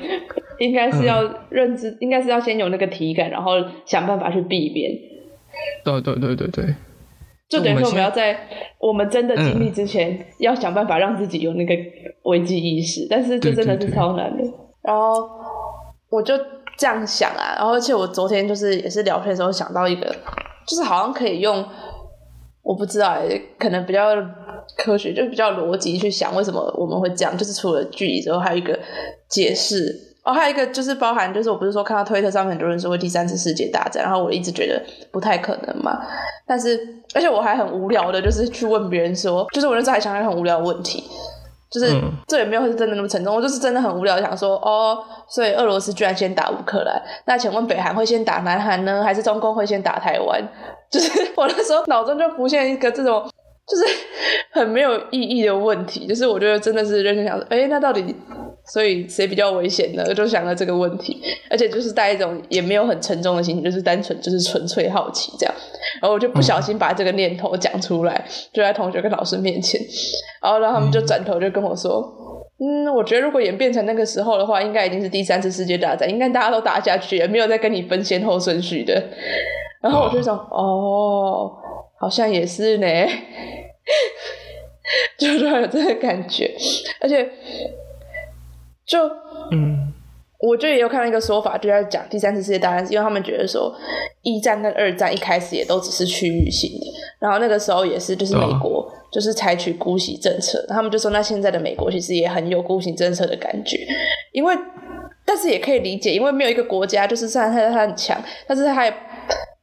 [0.58, 3.54] 应该是要认知，应该是要先有那个体感，然后
[3.87, 4.92] 想办法去避免。
[5.85, 6.74] 对对对对对，
[7.48, 8.38] 就等于说我们要在
[8.78, 11.74] 我们真的经历之前，要想办法让自己有那个
[12.24, 14.44] 危机意识，但是这真的是超难的。
[14.82, 15.28] 然后
[16.11, 16.35] 我就。
[16.74, 20.06] 这样想啊，然后而且我昨天就是也是聊天的时候想到一个，
[20.66, 21.64] 就是好像可以用，
[22.62, 23.16] 我不知道，
[23.59, 24.14] 可能比较
[24.77, 28.79] 科学，就比较逻辑去想为什么我们会这样，就是除了距离之后，还有一个
[29.29, 36.01] 解释哦，还有一个就是包含，就是我不是说看到推特上面很多人说会第三次世界大战，然后我一直觉得不太可能嘛，
[36.46, 36.79] 但是
[37.14, 41.03] 而且我还很无聊的，就是去问别人说，就是我那时候还想一个很无聊的问题。
[41.72, 41.90] 就是
[42.28, 50.40] 这也没有是真的那么沉重，我就是真的很无聊，想说哦，所以俄罗斯居然先打乌克兰，那请问北韩会先打南韩呢，还是中共会先打台湾？
[50.92, 53.26] 就是我那时候脑中就浮现一个这种，
[53.66, 53.85] 就是
[54.52, 58.14] 很没有意义的问题，就是我觉得真的是认真想说，哎，那到底？
[58.72, 60.02] 所以谁比较危险呢？
[60.08, 65.54] 我就想到这个问题，而且就是带一种也没有很沉重的心情，就是单纯就是纯粹好奇这样。
[66.00, 69.78] 然后我就不小心把这个念头讲出来，就在同学跟老师面前，
[70.40, 72.02] 然后让他们就转头就跟我说
[72.64, 78.94] ：“嗯，我觉得如果演变成那个时候的话，应该已经是第三次世界大战，应该大家都打下去，也没有再跟你分先后顺序的。”
[79.82, 81.52] 然后我就想：“哦，
[82.00, 82.87] 好像也是呢。
[85.18, 86.50] ”就突然有这个感觉，
[87.02, 87.30] 而且。
[88.92, 89.09] 就
[89.50, 89.90] 嗯，
[90.38, 93.74] 我就也有看到一个说法，就在讲第三次世界大战，因为他们觉得说
[94.20, 96.87] 一战跟二战一开始也都只是区域性的，
[97.18, 103.78] 然后那个时候也是就是美国就是采取姑息政策，他们就说那现在的美国其实也很有姑息政策的感觉，
[104.33, 104.55] 因为
[105.24, 108.94] 但是也可以理解，因为没有一个国家就是虽然它它很强，但是它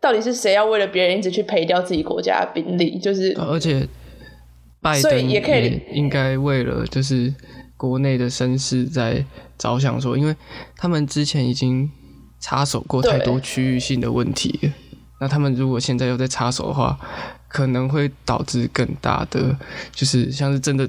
[0.01, 2.97] 到底是谁要为了别人一直去赔掉自己国家的兵力？
[2.97, 3.87] 就是而且
[4.81, 7.31] 拜登也可以应该为了就是。
[7.79, 9.25] 国内的绅士在
[9.57, 10.35] 着想说，因为
[10.75, 11.89] 他们之前已经
[12.41, 14.69] 插手过太多区域性的问题，
[15.21, 16.99] 那他们如果现在又在插手的话，
[17.47, 19.55] 可能会导致更大的，
[19.93, 20.85] 就是像是真的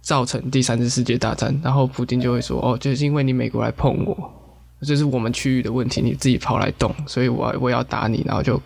[0.00, 4.36] 造成第三次世界大战，然后普京就会说，哦，就是因为你美国来碰我。
[4.82, 8.58] 这是我们区域的问题，你自己跑来动，所以我我要打你，然后就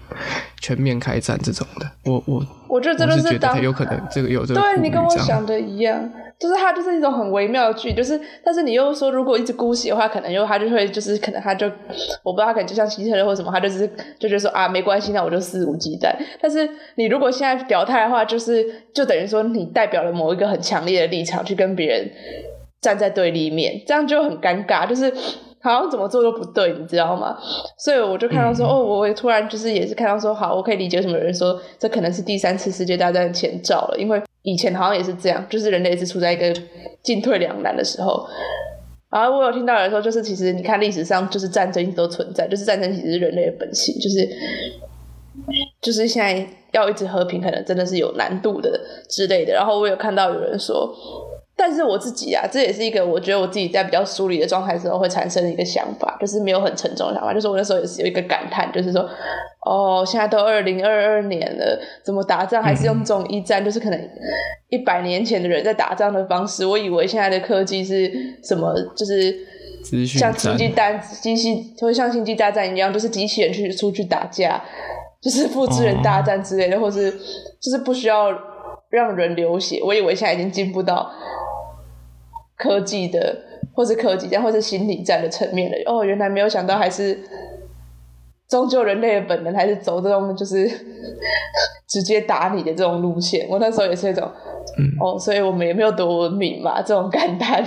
[0.60, 1.90] 全面开战这种的。
[2.04, 11.66] 我我我觉得真的是觉得有可能这个有这个对你跟我想的一样，就是他就是一种很微妙的剧，就是但是你又说如果一直姑息的话，可能又他就会就是可能他就
[12.22, 13.86] 我不知道，他可能就像希特勒或什么，他就是
[14.18, 16.10] 就觉得说啊没关系，那我就肆无忌惮。
[16.40, 22.10] 但是你如果现在表态的话，就是就等于说你代表了某一个很强烈的立场去跟别人
[22.80, 25.12] 站在对立面，这样就很尴尬，就是。
[25.64, 27.38] 好像怎么做都不对，你知道吗？
[27.78, 36.54] 所以我就看到说，哦，我突然就是也是看到说，好，我可以理解什么人说这可能是第三次世界大战的前兆了，因为以前好像也是这样，就是人类是处在一个
[37.02, 38.24] 进退两难的时候。
[39.10, 44.28] 然后我有听到人说，就是其实你看历史上，就是战争一直都存在，就是战争其实是人类的本性，就是
[45.82, 49.52] 就是现在要一直和平，可能真的是有难度的之类的。
[49.52, 50.94] 然后我有看到有人说。
[51.56, 57.32] 但是我自己啊，这也是一个我觉得我自己在比较疏离的状态时候会产生的一个想法，就是没有很沉重的想法。
[57.32, 59.08] 就是我那时候也是有一个感叹，就是说，
[59.64, 63.64] 哦，现在都二零二二年了，怎么打仗还是用这种一战？
[63.64, 64.10] 就是可能
[64.68, 68.10] 一百年前的人在打仗的方式，我以为现在的科技是
[68.42, 68.74] 什么？
[68.96, 69.32] 就是
[70.06, 74.60] 像星际大机器，就会像星际大战一样，就是机器人去出去打架，
[75.22, 77.12] 就是复制人大战之类的，或是
[77.60, 78.32] 就是不需要
[78.90, 79.80] 让人流血。
[79.84, 81.08] 我以为现在已经进步到。
[82.56, 83.36] 科技的，
[83.74, 87.18] 或是科技战，或是心理战的层面的哦，原来没有想到，还是
[88.48, 90.70] 终究人类的本能，还是走这种就是
[91.88, 93.46] 直接打你的这种路线。
[93.48, 94.30] 我那时候也是那种，
[95.00, 97.64] 哦，所以我们也没有多文明嘛，这种感叹。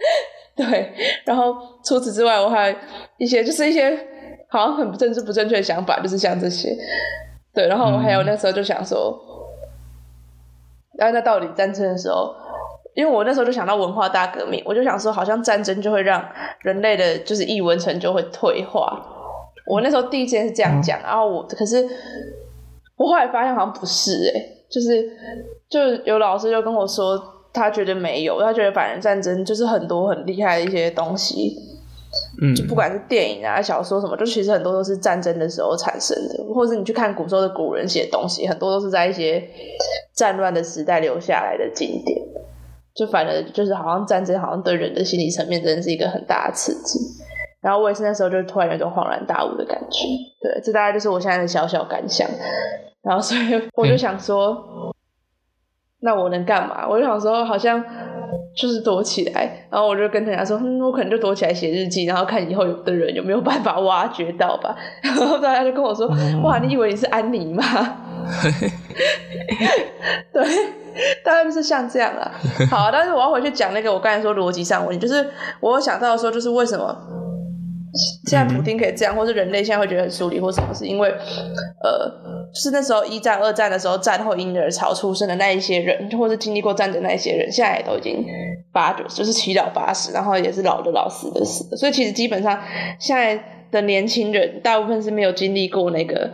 [0.56, 0.92] 对，
[1.24, 2.74] 然后除此之外，我还
[3.18, 3.98] 一些就是一些
[4.48, 6.74] 好像很不政治不正确的想法，就是像这些。
[7.52, 9.18] 对，然后我还有那时候就想说，
[10.98, 12.34] 然后那到底战争的时候。
[12.94, 16.22] 因为我那时候就想到文化大革命，我就想说，好像战争就会让
[16.60, 19.00] 人类的就是艺文成就会退化。
[19.66, 21.88] 我那时候第一件是这样讲，然后我可是
[22.96, 25.10] 我后来发现好像不是哎，就是
[25.70, 27.18] 就有老师就跟我说，
[27.52, 31.56] 他觉得没有，他觉得反人战争就是很多很厉害的一些东西，
[32.42, 39.42] 嗯，就不管是电影啊、小说什么，就其实很多都是战争的时候产生的，或者是你去看古时候的古人写东西，很多都是在一些
[40.12, 42.20] 战乱的时代留下来的经典。
[42.94, 46.98] 就反正就是好像战争，好像对人的心理层面真的是一个很大的刺激。
[47.60, 50.04] 然后我也是那时候就突然有种恍然大悟的感觉。
[50.40, 52.28] 对，这大概就是我现在的小小感想。
[53.02, 54.92] 然后所以我就想说，
[56.00, 56.88] 那我能干嘛？
[56.88, 57.80] 我就想说，好像
[58.56, 59.68] 就是躲起来。
[59.70, 64.74] 然后我就跟大家说，嗯，我可能就躲起来写日记，然后看以后有的人有没有办法挖掘到吧。
[65.02, 66.08] 然后大家就跟我说，
[66.42, 67.62] 哇，你以为你是安妮吗？
[70.34, 70.81] 对。
[71.24, 72.32] 当然是像这样啊，
[72.70, 75.26] 好，但是我要回去讲那个我刚才说逻辑上问题，就是
[75.60, 76.96] 我想到说，就是为什么
[78.26, 82.08] 现在普丁可以这样，或是人类现在会觉得很疏离，或什么是因为，呃，
[82.52, 88.24] 就是那时候一战、二战的时候，战后婴儿潮出生的那一些人，或是经历过战争那一些人，现在也都已经
[88.72, 92.58] 八九，就是七老八十，然后也是老的老死的死，所以其实基本上
[92.98, 93.38] 现在
[93.70, 96.30] 的年轻人大部分是没有经历过那个，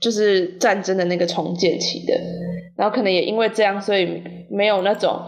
[0.00, 2.14] 就是战争的那个重建期的。
[2.76, 5.20] 然后可能也因为这样，所以没有那种，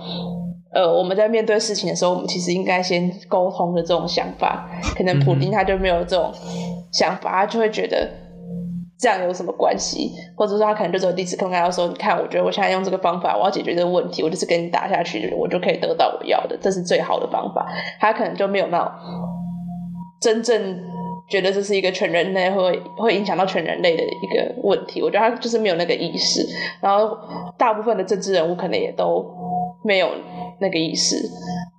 [0.73, 4.69] 呃，我们在面对事情的时候，我们其实应该先沟通的这种想法。
[4.97, 6.33] 可能普丁他就没有这种
[6.93, 8.09] 想法，他就会觉得
[8.99, 17.67] 这样有什么关系，或者说他可能就只有第一次跟他说：“你看，我觉得我现在用这个方法，我要解决这个问题，我就是跟你打下去，我就可以得到我要的，这是最好的方法。”
[18.01, 18.91] 他可能就没有那种
[20.21, 20.94] 真正。
[21.29, 26.47] 觉得这是一个全人类会会影响到全人类的一个问题，我觉得他就是没有那个意识，
[26.81, 27.17] 然后
[27.57, 29.25] 大部分的政治人物可能也都
[29.83, 30.11] 没有
[30.61, 31.17] 那个意识，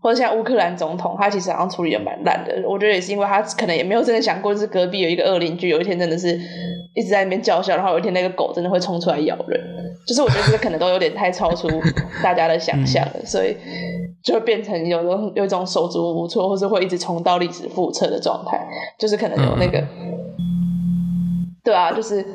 [0.02, 6.40] 或者像乌克兰总统，他其实好像处理的蛮烂的，我觉得也是因为他可能也没有真的想过，就是隔壁有一个恶邻居，有一天真的是
[6.96, 9.62] 一直在那边叫嚣，然后有一天那个狗真的会冲出来咬人，
[10.08, 11.70] 就是我觉得这个可能都有点太超出
[12.24, 13.56] 大家的想象了，所以。
[14.24, 18.60] 就会变成有种有一种手足无措，或是会一直重蹈历史覆辙的状态，
[18.98, 19.84] 就是可能有那个，
[21.64, 22.26] 对啊，就是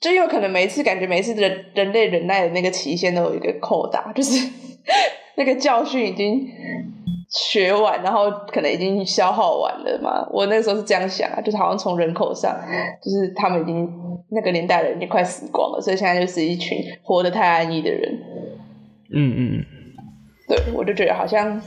[0.00, 4.48] 就有可能每一次感觉每一次人人类忍耐的那个期限都有一个扣打，就是
[5.36, 6.46] 那个教训已经
[7.28, 10.26] 学完，然后可能已经消耗完了嘛。
[10.32, 12.54] 我那时候是这样想啊，就是好像从人口上，
[13.02, 13.88] 就是他们已经
[14.30, 18.18] 那个年代的人已经快死光了，所以现在就是一群活得太安逸的人。
[19.12, 19.64] 嗯嗯。
[20.48, 21.60] 对，我就觉得好像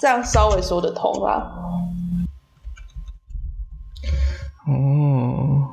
[0.00, 1.46] 这样稍微说得通啦。
[4.66, 5.68] 哦，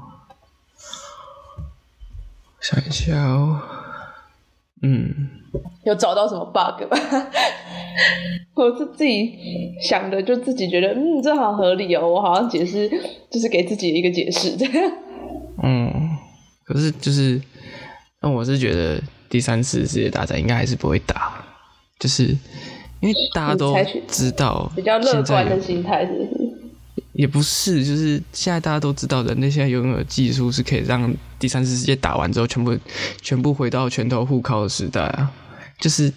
[2.59, 3.61] 想一下哦，
[4.81, 5.29] 嗯，
[5.83, 6.97] 有找到什么 bug 吗？
[8.55, 9.37] 我是自己
[9.81, 12.07] 想的，就自己觉得，嗯，这好合理哦。
[12.07, 12.89] 我好像解释
[13.29, 14.91] 就是给自己一个解释，这样。
[15.63, 16.17] 嗯，
[16.65, 17.41] 可是就是，
[18.21, 21.45] 那我是觉得第三次世界大战应该还是不会打。
[21.99, 22.23] 就是
[23.01, 23.75] 因为大家都
[24.07, 26.38] 知道，比较乐观的心态是不是？
[27.13, 32.77] 也不是，就是现在大家都知道，人类现在拥有的技术是可以让第三次世界打完之后，全部
[33.21, 35.31] 全部回到拳头互靠的时代啊！
[35.79, 36.13] 就是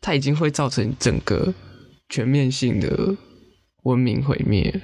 [0.00, 1.54] 它已经会造成整个
[2.08, 3.14] 全面性的
[3.84, 4.80] 文明毁灭，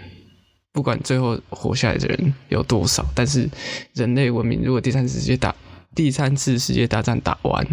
[0.73, 3.49] 不管最后活下来的人有多少，但是
[3.95, 5.55] 人类文明如果第三次世界大
[5.95, 7.67] 第三次世界大战打完，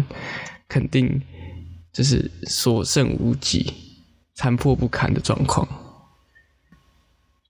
[0.68, 1.22] 肯定
[1.92, 3.72] 就是所剩无几、
[4.34, 5.68] 残破不堪的状况，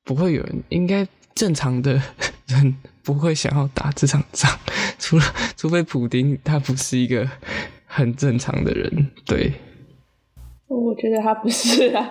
[0.07, 2.01] 不会有人应该正常的
[2.49, 4.51] 人不会想要打这场仗，
[4.99, 5.25] 除了
[5.57, 7.29] 除非普丁他不是一个
[7.85, 9.53] 很正常的人，对。
[10.69, 12.11] 我觉得他不是啊，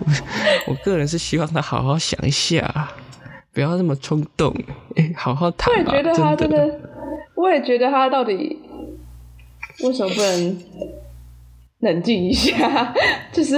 [0.68, 2.90] 我个人是希望他好好想一下，
[3.54, 4.54] 不要那么冲动，
[4.96, 6.80] 哎，好好谈我也觉得他真的，
[7.34, 8.58] 我也觉得他到底
[9.82, 10.58] 为什么不能
[11.80, 12.92] 冷静一下？
[13.32, 13.56] 就是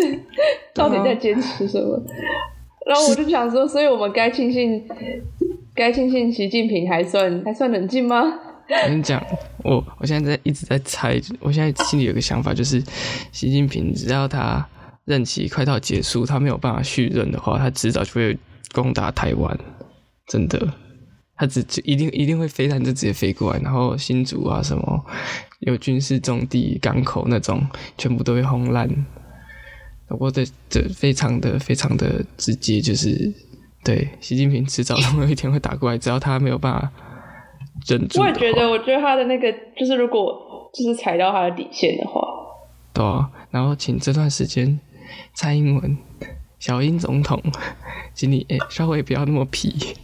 [0.73, 2.01] 到底在坚持什么？
[2.89, 4.83] 然后我就想说，所以我们该庆幸，
[5.75, 8.23] 该庆幸习近平还算还算冷静吗？
[8.85, 9.23] 我跟你讲，
[9.63, 12.83] 我我现在在一直在猜，我现在心里有个想法，就是
[13.31, 14.67] 习近平只要他
[15.05, 18.39] 任期快到结束，他没有办法续任的话，他迟早就会
[18.75, 19.59] 攻打台湾，
[20.27, 20.73] 真的，
[21.37, 25.05] 他只就一定一定会飞弹就直接飞过来，然后新竹啊什么
[25.61, 27.67] 有军事重地、港口那种，
[27.99, 28.89] 全部都会轰烂。
[30.09, 33.33] 我的这非常的非常的直接，就是
[33.85, 36.91] 对习近平迟早总有一天会打过来，只要他没有办法。
[38.19, 42.21] 我也觉得，我觉得他的那个就是，如果就是踩到他的底线的话，
[42.93, 43.31] 对啊。
[43.53, 44.81] 然后请这段时间，
[45.33, 45.97] 蔡英文、
[46.59, 47.41] 小英总统，
[48.15, 49.95] 请你哎稍微不要那么皮，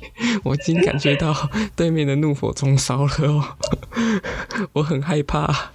[0.44, 1.34] 我已经感觉到
[1.74, 3.42] 对面的怒火中烧了哦，
[4.74, 5.72] 我很害怕。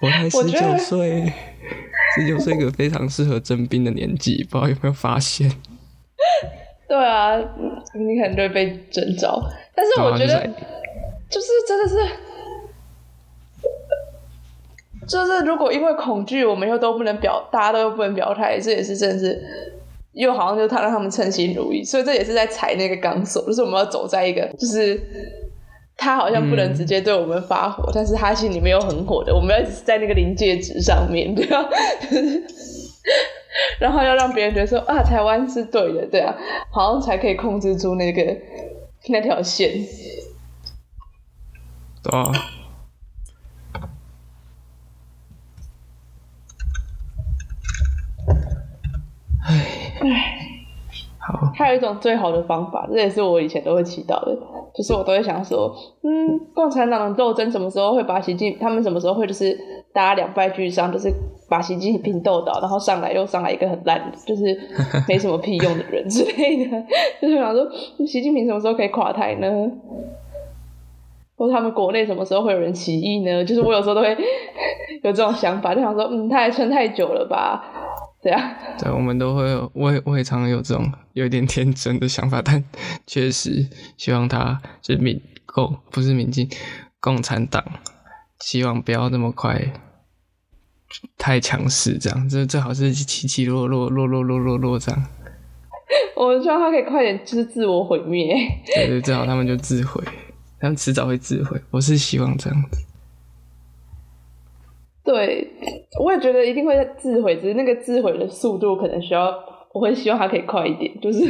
[0.00, 1.32] 我才十九岁，
[2.14, 5.50] 十九岁个非常适合征兵的年纪，不知道有没有发现？
[6.88, 7.36] 对啊，
[7.94, 9.42] 你可能就会被征召，
[9.74, 10.50] 但是我觉得。
[11.32, 11.96] 就是真的是，
[15.08, 19.42] 就是如果因为恐惧，我们又都不能表，大家都又不能表态，这也是真的是，
[20.12, 25.00] 又好像就他让他们称心如意，所以这也是在踩那个钢索，就是我们要走在一个，就是
[26.02, 31.64] 他好像不能直接对我们发火，但是他心里面有很火的，我们要在那个临界值上面， 对啊，
[33.78, 36.34] 然后要让别人觉得说啊，台湾是对的，对啊，
[36.72, 38.36] 好像才可以控制住那个
[39.06, 39.70] 那条线。
[42.10, 42.32] 啊！
[49.44, 50.02] 唉。
[50.04, 50.41] 唉，
[51.22, 51.52] 好。
[51.54, 54.36] 还有一种最好的方法，这也是我以前都会祈祷的，
[54.74, 59.56] 就是我都会想说，嗯，共产党的斗争什么时候会把习近，他们什么时候会就是
[59.92, 61.12] 大家两败俱伤，就是
[61.48, 64.44] 把习近平斗倒，然后上来又上来一个很烂，就是
[65.08, 66.82] 没什么屁用的人 之类的，
[67.20, 67.66] 就是想说，
[68.06, 69.48] 习近平什么时候可以垮台呢？
[71.34, 73.44] 或他们国内什么时候会有人起义呢？
[73.44, 74.10] 就是我有时候都会
[75.02, 77.64] 有这种想法，就想说，嗯，他还撑太久了吧？
[78.22, 82.62] 对啊，对，我们都会有，我也我也常常有这种有点天真的想法， 但
[83.04, 86.48] 确实希望他是民共，不是民进，
[87.00, 87.64] 共产党，
[88.38, 89.72] 希望不要那么快
[91.18, 95.04] 太强势，这样，这最好是起起落落，落落落落落这样。
[96.14, 98.36] 我希望他可以快点，就是自我毁灭。
[98.66, 100.02] 对对，最好他们就自毁。
[100.60, 102.84] 他们迟早会自毁，我是希望这样子。
[105.12, 105.46] 对，
[106.02, 109.30] 我也觉得一定会自毁，只是那个自毁的速度可能需要，
[109.72, 111.24] 我会希望它可以快一点，就是不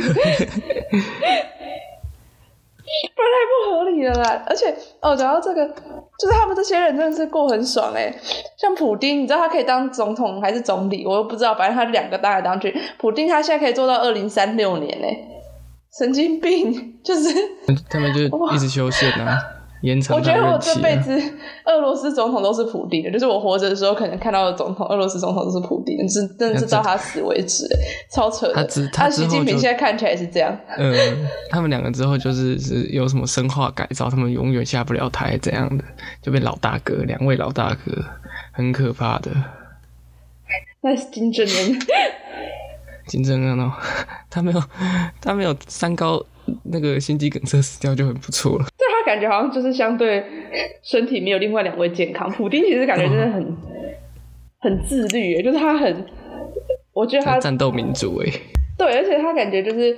[3.21, 4.45] 然太不合理了啦。
[4.47, 8.15] 而且哦，讲到这个，就是他们这些人真的是过很爽哎。
[8.57, 11.05] 像普丁，你知道他可以当总统还是总理？
[11.05, 12.73] 我又不知道，反正他两个当来当去。
[12.99, 15.29] 普丁他现在可以做到二零三六年哎。
[15.99, 17.29] 神经病，就是
[17.91, 18.21] 他们就
[18.55, 19.37] 一直修宪啊，
[19.83, 21.13] 延长我觉得我这辈子
[21.67, 27.67] 俄罗斯总统都是普丁的，就是我活着的时候可能看到的总统，俄罗斯总统都是普丁，是真的是到他死为止，
[28.11, 28.53] 超扯。
[28.53, 30.57] 他只他习近平现在看起来是这样。
[30.79, 30.95] 嗯，
[31.51, 35.85] 他们两个之后就是是有什么生化改造，他们永远下不了台，怎样的
[36.23, 38.05] 就被老大哥，两位老大哥
[38.53, 39.31] 很可怕的。
[40.81, 41.79] 那是金正恩。
[43.09, 43.73] 金正恩哦，
[44.31, 44.63] 他没有，
[45.21, 46.25] 他没有三高
[46.65, 48.65] 那个心肌梗塞死掉就很不错了。
[48.79, 50.25] 对他感觉好像就是相对
[50.83, 52.31] 身体没有另外两位健康。
[52.31, 53.57] 普丁其实感觉真的很
[54.61, 56.07] 很自律，就是他很，
[56.93, 58.31] 我觉得他战斗民族哎。
[58.79, 59.97] 对，而且他感觉就是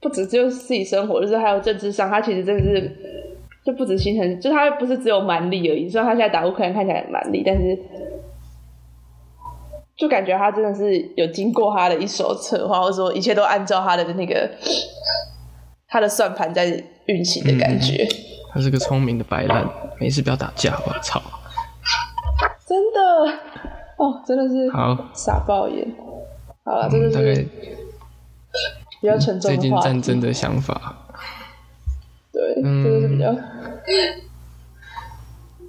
[0.00, 2.96] 不止只有自己生活，就是还有政治上，他其实真的是
[3.64, 5.88] 就不止心疼，就他不是只有蛮力而已。
[5.88, 7.78] 虽然他现在打乌克兰看起来蛮力，但是。
[9.96, 14.50] 就感觉他真的是有经过他的一手策划，或者说一切都按照他的那个
[15.90, 18.06] 他的算盘在运行的感觉。
[18.52, 19.68] 他是个聪明的白烂，
[20.00, 21.20] 没事不要打架，我操！
[22.66, 23.00] 真的
[23.96, 25.86] 哦，真的是好傻爆眼。
[26.64, 27.46] 好了，这就是
[29.00, 29.72] 比较沉重最近。
[29.80, 30.96] 战争的想法。
[32.32, 33.32] 对，嗯这个是比较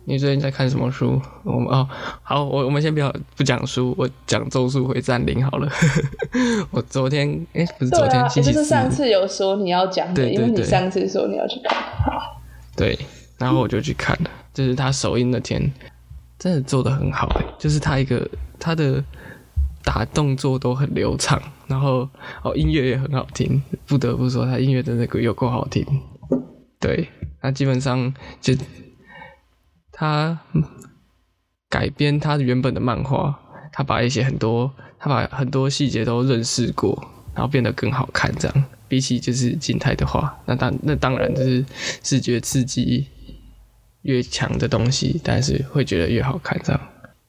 [0.06, 1.22] 你最近在看什么书？
[1.43, 1.88] 我们哦，
[2.24, 5.70] 好，我我们先不要不讲书，我讲《咒术回战零》好了。
[6.72, 11.78] 我昨天诶，不是昨天，星期四就是上次有说你要讲的，因为你上次说你要去看。
[12.76, 12.97] 对，
[13.38, 15.72] 然后我就去看了，就是他首映那天，
[16.39, 18.28] 真的做的很好诶，就是他一个
[18.60, 19.04] 他的
[19.84, 22.10] 打动作都很流畅，然后
[22.43, 25.86] 哦音乐也很好听，不得不说他音乐真的有够好听。
[26.80, 27.08] 对，
[27.43, 28.56] 那基本上就
[30.02, 30.36] 他
[31.70, 33.39] 改编他原本的漫画，
[33.72, 41.64] 他把一些很多他把很多细节都认识过，然后变得更好看，这样比起就是静态的话，那当那当然就是
[42.02, 43.06] 视觉刺激
[44.02, 46.82] 越强的东西，但是会觉得越好看这样。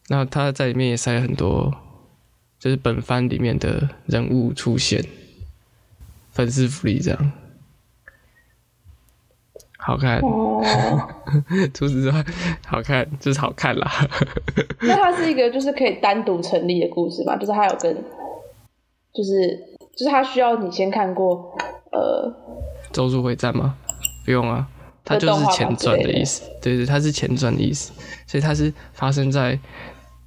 [0.08, 1.70] 那他在里面也塞了很多，
[2.58, 5.04] 就是本番里面的人物出现，
[6.30, 7.32] 粉丝福利这样，
[9.84, 10.20] 好看。
[10.20, 10.62] 哦，
[11.74, 12.24] 除此之外，
[12.66, 13.90] 好看就是好看啦。
[14.82, 17.36] 那它是一个就是可以单独成立的故事嘛？
[17.36, 17.92] 就是它有跟，
[19.12, 19.58] 就是
[19.96, 21.52] 就是它需要你先看过
[21.90, 22.32] 呃
[22.92, 23.74] 咒术回战吗？
[24.24, 24.66] 不用啊，
[25.04, 26.42] 它就是前传的意思。
[26.62, 27.92] 对对，它是前传的意思，
[28.26, 29.58] 所以它是发生在，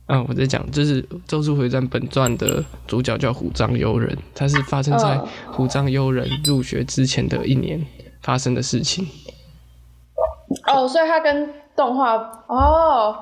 [0.08, 7.82] 嗯，我在讲就是咒术回战本传的主角叫虎杖悠仁，它是发生在嗯虎杖悠仁入学之前的一年
[8.22, 9.08] 发生的事情。
[10.68, 12.16] 哦，所以它跟动画
[12.48, 13.16] 哦，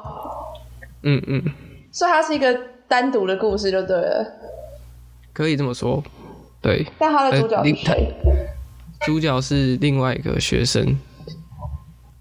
[1.03, 1.43] 嗯嗯，
[1.91, 2.57] 所以它是一个
[2.87, 4.25] 单独的故事就对了。
[5.33, 6.03] 可以这么说。
[6.61, 7.61] 对，但它的主角？
[9.01, 10.97] 主角是另外一个学生，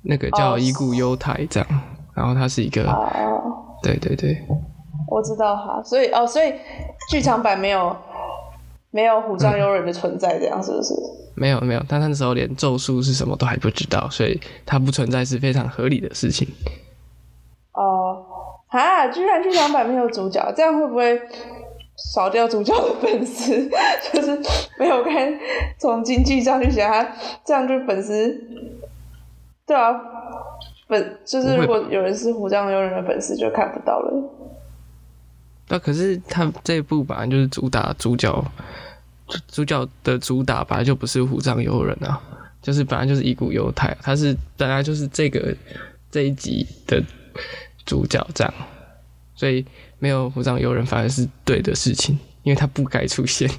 [0.03, 1.69] 那个叫哦伊古优太这样，
[2.13, 4.37] 然后他是一个，哦，对对对，
[5.09, 6.55] 我知道哈，所以哦，所以
[7.09, 7.97] 剧场版没有
[8.93, 10.95] 没有虎杖悠仁的存在，这样是不是？
[11.35, 16.47] 没有没有，但他那时候连咒术是什么都还不知道，所以他不存在是非常合理的事情。
[17.73, 18.23] 哦，
[18.69, 21.19] 啊，居然剧场版没有主角，这样会不会
[22.13, 23.67] 少掉主角的粉丝？
[24.13, 24.39] 就是
[24.79, 25.33] 没有看
[25.79, 27.13] 从经济上去想，他
[27.43, 28.39] 这样就粉丝，
[29.67, 29.91] 对啊，
[30.87, 34.42] 粉就是如果有人是虎杖悠仁的粉丝，就看不到了。
[35.73, 38.31] 那可是他这一部本来就是主打主角，
[39.27, 42.21] 主主角的主打本来就不是虎杖悠人啊，
[42.61, 45.57] 就是本来就是伊古犹太，他是本来就是这个
[46.11, 47.03] 这一集的
[47.87, 48.53] 主角这样，
[49.35, 49.65] 所以
[49.99, 53.51] 没有虎杖悠人反而是对的事情，因为他不该出现，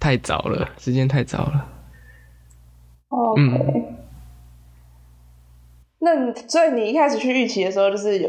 [0.00, 1.68] 太早了，时间太早了。
[3.10, 3.96] OK，、嗯
[6.00, 8.28] 那你所以你一开始去预期的时候，就是有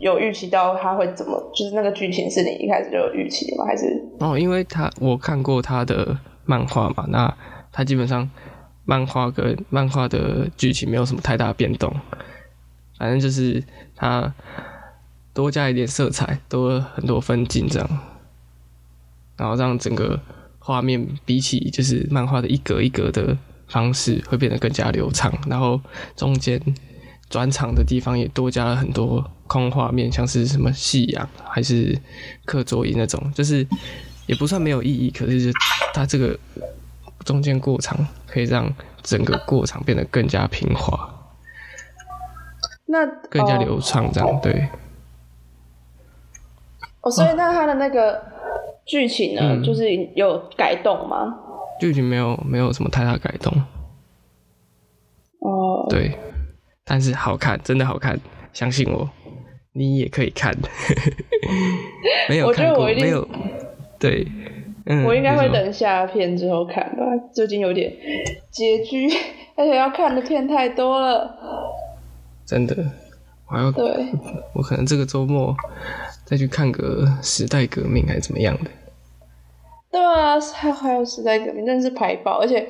[0.00, 3.64] 有预期到他会怎么，就是那个剧情是你一开始就有预期的吗？
[3.66, 4.02] 还是？
[4.18, 7.32] 哦，因为他我看过他的漫画嘛，那
[7.70, 8.28] 他基本上
[8.84, 11.94] 漫画跟漫画的剧情没有什么太大变动，
[12.98, 13.62] 反正就是
[13.94, 14.34] 他
[15.34, 17.88] 多加一点色彩，多很多分镜这样，
[19.36, 20.18] 然后让整个
[20.58, 23.36] 画面比起就是漫画的一格一格的
[23.68, 25.80] 方式会变得更加流畅，然后
[26.16, 26.60] 中间
[27.30, 31.98] 转场的地方也多加了很多空画面，像是什么夕阳还是
[32.44, 33.66] 课桌椅那种，就是
[34.26, 35.58] 也不算没有意义，可是就
[35.94, 36.38] 它这个
[37.24, 38.70] 中间过场可以让
[39.02, 41.08] 整个过场变得更加平滑、
[42.86, 44.68] 那更加哦流畅，这样对。
[47.02, 48.22] 哦，所以那他的那个
[48.84, 49.62] 剧情呢，嗯。
[49.62, 51.34] 就是有改动吗？
[51.80, 53.50] 剧情没有没有什么太大改动，
[55.38, 56.18] 哦，对，
[56.90, 58.18] 但是好看，真的好看，
[58.52, 59.08] 相信我，
[59.74, 60.52] 你也可以看。
[62.28, 63.28] 没有看过，没有，
[63.96, 64.26] 对，
[64.86, 67.92] 嗯，我应该会等下片之后看吧，最近有点
[68.52, 69.08] 拮据，
[69.54, 71.32] 而且要看的片太多了。
[72.44, 72.76] 真的，
[73.46, 74.08] 我还要，对，
[74.52, 75.54] 我可能这个周末
[76.24, 78.70] 再去看个《时代革命》还是怎么样的。
[79.92, 82.68] 对啊，还还有时代革命，真的是排爆，而且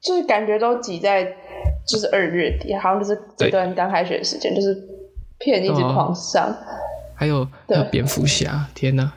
[0.00, 1.36] 就是感觉都挤在
[1.86, 4.76] 就是二月底，好像就是这对段刚开学的时间，就是
[5.38, 6.54] 片一直哦狂上。
[7.14, 9.12] 还有还对有蝙蝠侠，天哪！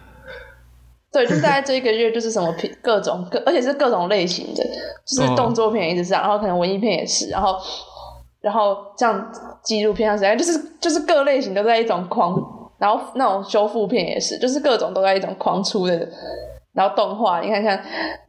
[1.12, 4.64] 对，就是大概这一个月，就是什么片各种各，而且是各种类型的，
[5.06, 7.58] 就是哦动作片也一直上，然后可能文艺片也是，然后
[8.42, 9.32] 然后这样
[9.64, 12.40] 纪录片上实在就是就是各类型都在一种狂，
[12.78, 16.08] 然后那种修复片也是，就是各种都在一种狂出的，
[16.74, 17.76] 然后动画，你看像《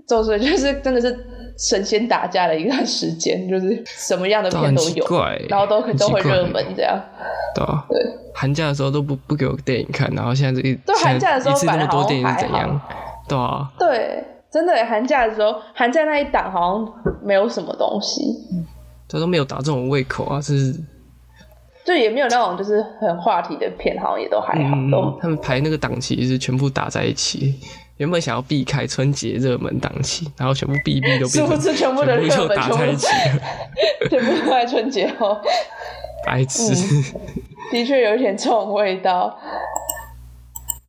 [0.09, 1.13] 咒术》就是真的是
[1.61, 5.07] 神仙打架的一段时间，就是什么样的片都有，
[5.49, 6.99] 然后都都会热门这样。
[7.55, 7.99] 对啊，对
[8.35, 12.81] 寒假的时候都不不给我电影看，然后现在这一对寒假的时候一次那么多电影是怎样？
[13.29, 18.23] 对啊，对，真的耶寒假的时候，寒假那一档好像没有什么东西，
[19.07, 20.75] 他都没有打这种胃口啊，是
[21.85, 27.55] 就也没有那种就是很话题的片，好像也都还好，嗯都，他们排那个档期是全部打在一起。
[28.01, 33.43] 原本想要避开春节热门档期，然后全部避一避都变成 知全部的热就门全部打在一起了，
[34.09, 35.39] 全部都在春节后，
[36.27, 36.73] 白痴。
[36.73, 37.21] 嗯
[37.71, 39.39] 的确有一点这种味道。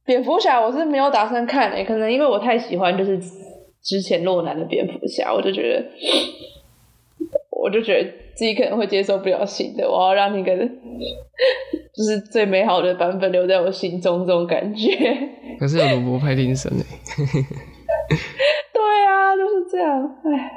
[0.03, 3.19] 蝙蝠侠我是没有打算看的、可能因为我太喜欢就是
[3.83, 5.85] 之前洛南的蝙蝠侠，我就觉得，
[7.61, 10.57] 我就觉得自己可能会接受不了新的，我要让那个
[11.93, 14.89] 就是最美好的版本留在我心中，这种感觉。
[15.59, 16.83] 可是有罗伯·派丁森呢，
[18.73, 20.51] 对啊，就是这样，哎。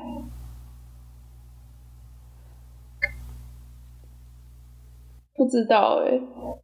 [5.37, 6.13] 不知道哎、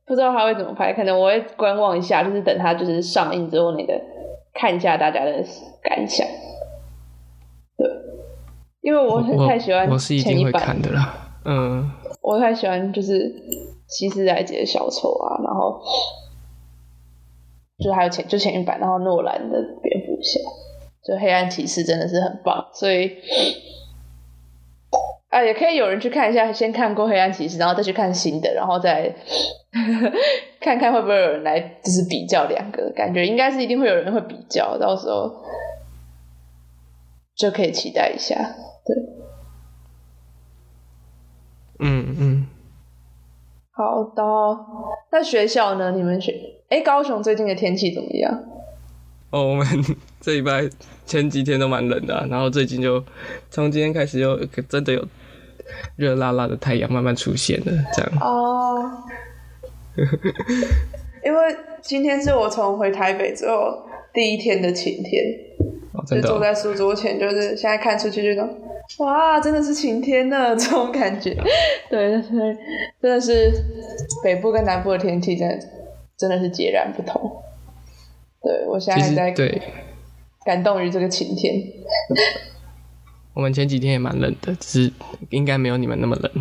[0.06, 4.00] 不知道他会怎么拍，可能我会观望一下，就是等他就是上映之后那个
[4.54, 5.44] 看一下大家的
[5.82, 6.24] 感想。
[8.82, 11.14] 对，因为我很太喜欢我是一定会前一版，看的啦。
[11.44, 11.90] 嗯，
[12.22, 13.32] 我太喜欢就是
[13.86, 15.80] 西斯莱杰的小丑啊，然后
[17.82, 20.38] 就还有前就前一版，然后诺兰的蝙蝠侠，
[21.02, 23.16] 就黑暗骑士真的是很棒，所以
[25.30, 29.14] 啊也可以有人去看一下，先看过黑暗骑士，然后再去看新的，然后再
[30.60, 35.32] 看看会不会有人来就是比较两个，感觉应该是一定会有人会比较，到时候
[37.34, 38.36] 就可以期待一下，
[38.84, 38.96] 对。
[41.82, 42.46] 嗯嗯，
[43.70, 44.22] 好的，
[45.10, 45.90] 那学校呢？
[45.92, 46.34] 你们学
[46.68, 48.44] 哎，高雄最近的天气怎么样？
[49.30, 49.66] 哦，我们
[50.20, 50.68] 这礼拜
[51.06, 53.02] 前几天都蛮冷的啊、然后最近就
[53.48, 55.02] 从今天开始又真的有
[55.96, 58.12] 热辣辣的太阳慢慢出现了，这样。
[58.20, 59.02] 哦，
[61.24, 65.24] 因为今天是我从回台北之后第一天的晴天，
[66.06, 68.48] 就坐在书桌前，就是现在看出去就说，
[69.04, 71.34] 哇，真的是晴天呢， 这种感觉。
[71.90, 72.22] 对，
[73.00, 73.52] 真的是
[74.22, 75.66] 北部跟南部的天气真的
[76.16, 77.42] 真的是截然不同。
[78.42, 79.62] 对我现在在对
[80.44, 81.60] 感动于这个晴天。
[83.34, 84.92] 我们前几天也蛮冷的，只是
[85.30, 86.32] 应该没有你们那么冷。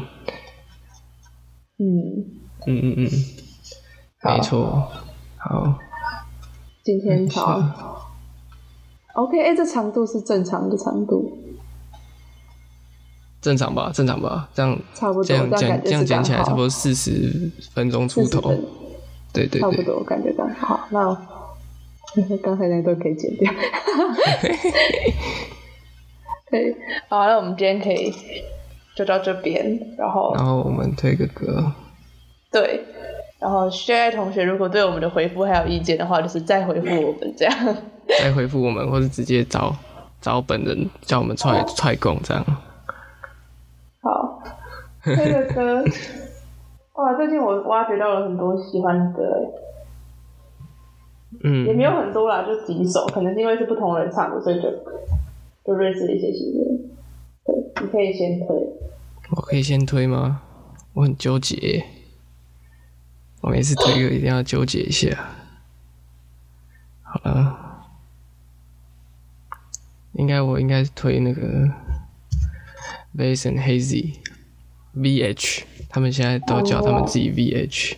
[1.78, 2.26] 嗯，
[2.68, 3.10] 嗯嗯嗯，
[4.22, 4.88] 好没错。
[5.38, 5.80] 好，
[6.84, 8.09] 今天等好
[9.20, 11.38] OK，哎、这长度是正常的长度，
[13.42, 18.66] 正常吧，正常吧，这样差不多这样这样剪这样剪起来差不多四十分钟出头分。
[19.34, 20.78] 对对对，差不多，我感觉刚好。
[20.78, 21.14] 好那
[22.42, 23.52] 刚才那段可以剪掉。
[26.50, 26.76] 对，
[27.08, 28.12] 好，那我们今天可以
[28.96, 31.72] 就到这边，然后然后我们推个歌。
[32.52, 32.84] 对，
[33.40, 37.76] 然后现在同学如果对我们的回复还有意见的话，就是再回复我们这样。
[38.22, 39.74] 再回复我们，或者直接找
[40.20, 42.44] 找本人叫我们踹踹供这样。
[44.02, 44.42] 好，
[45.04, 45.84] 这个歌，
[46.96, 49.24] 哇，最近我挖掘到了很多喜欢的歌，
[51.44, 54.70] 嗯也，没有很多啦，就几首，可能是因为是不同人唱的，所以就
[55.66, 56.80] 就认识了一些新人。
[57.46, 58.48] 对，你可以先推。
[59.36, 60.42] 我可以先推吗？
[60.94, 61.84] 我很纠结，
[63.50, 65.32] 我每次推歌一定要纠结一下。
[67.02, 67.90] 好了，
[70.14, 71.68] 应该我应该是推那个
[73.18, 74.18] Vase and Hazy
[74.96, 77.96] VH，他们现在都叫他们自己 VH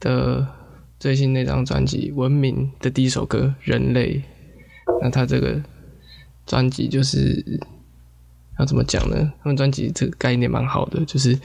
[0.00, 0.48] 的
[0.98, 4.24] 最新那张专辑《文明》的第一首歌《人类》。
[5.02, 5.62] 那他这个
[6.46, 7.60] 专辑就是
[8.58, 9.30] 要怎么讲呢？
[9.42, 11.38] 他们专辑这个概念蛮好的，就是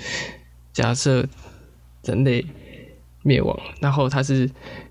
[0.72, 1.28] 假设
[2.06, 2.46] 人类
[3.24, 4.50] 灭亡，然后它是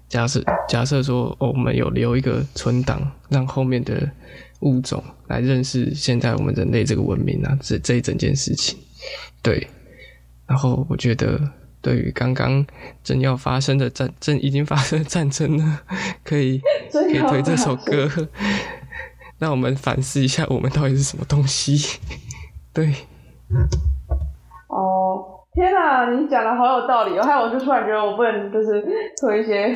[0.09, 4.11] 假设假设说、哦，我们有留一个存档，让后面的
[4.61, 8.79] 物种来认识现在我们人类这个文明啊，这这一整件事情，
[9.43, 9.67] 对。
[10.47, 11.41] 然后我觉得，
[11.81, 12.67] 对于刚刚
[13.03, 15.81] 正要发生的战，正已经发生的战争呢，
[16.23, 16.61] 可以
[16.93, 18.11] 可以推这首歌，
[19.39, 21.99] 让我们反思一下，我们到底是什么东西。
[22.75, 22.93] 对，
[23.49, 23.67] 哦，
[25.55, 27.23] 天哪，你讲的好有道理哦！
[27.23, 28.85] 害我就突然觉得我不能就是
[29.21, 29.69] 推一些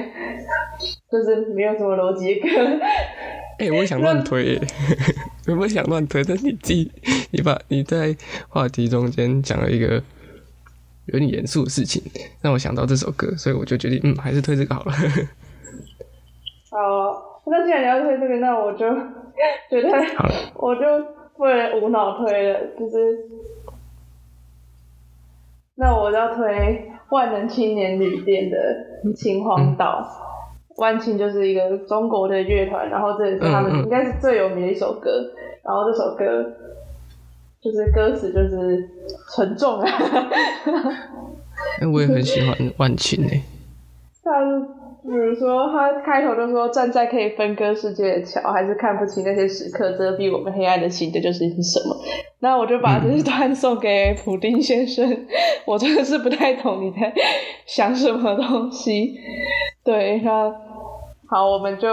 [1.08, 2.80] 就是没有什么逻辑的歌。
[3.60, 4.60] 哎、我也想乱推耶，
[5.48, 6.90] 我不想乱推，但是你自己，
[7.30, 8.14] 你把你在
[8.48, 10.02] 话题中间讲了一个
[11.06, 12.02] 有点严肃的事情，
[12.42, 14.92] 让我想到这首歌，所以我就决定，嗯，还是推这个好了。
[16.70, 18.78] 好，那既然你要推这个，那我就
[19.70, 20.80] 觉得好了， 我就
[21.36, 23.16] 不能无脑推了，就是
[25.78, 30.06] 那我要推万能青年旅店的秦皇岛。
[30.76, 35.10] 万青就是一个中国的乐团，然后这也是他们应该是最有名的一首歌，
[35.64, 36.52] 然后这首歌
[37.60, 38.88] 就是歌词就是
[39.34, 39.88] 沉重啊。
[41.82, 43.42] 哎，我也很喜欢万青诶。
[44.22, 44.68] 像
[45.02, 51.96] 比如说，他开头就说站在可以分割世界的桥，还是看不清那些时刻遮蔽我们黑暗的心，这就是什么？
[52.40, 55.26] 那我就把这段送给普丁先生。
[55.64, 57.12] 我真的是不太懂你在
[57.66, 59.14] 想什么东西。
[59.84, 60.52] 对，那
[61.28, 61.88] 好，我们就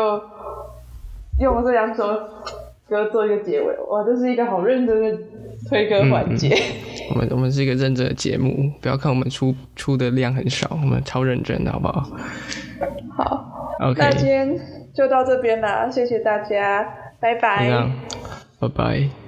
[1.40, 2.06] 用这两首
[2.88, 3.68] 歌做一个结尾。
[3.90, 5.18] 哇，这是一个好认真的
[5.70, 6.56] 推歌环节。
[7.10, 12.10] 我们我们是一个认真的节目，不要看我们出出的量很少，我们超认真的，好不好？
[13.16, 14.60] 好，OK，那今天
[14.94, 16.84] 就到这边啦，谢谢大家，
[17.20, 17.90] 拜拜，
[18.60, 19.25] 拜拜。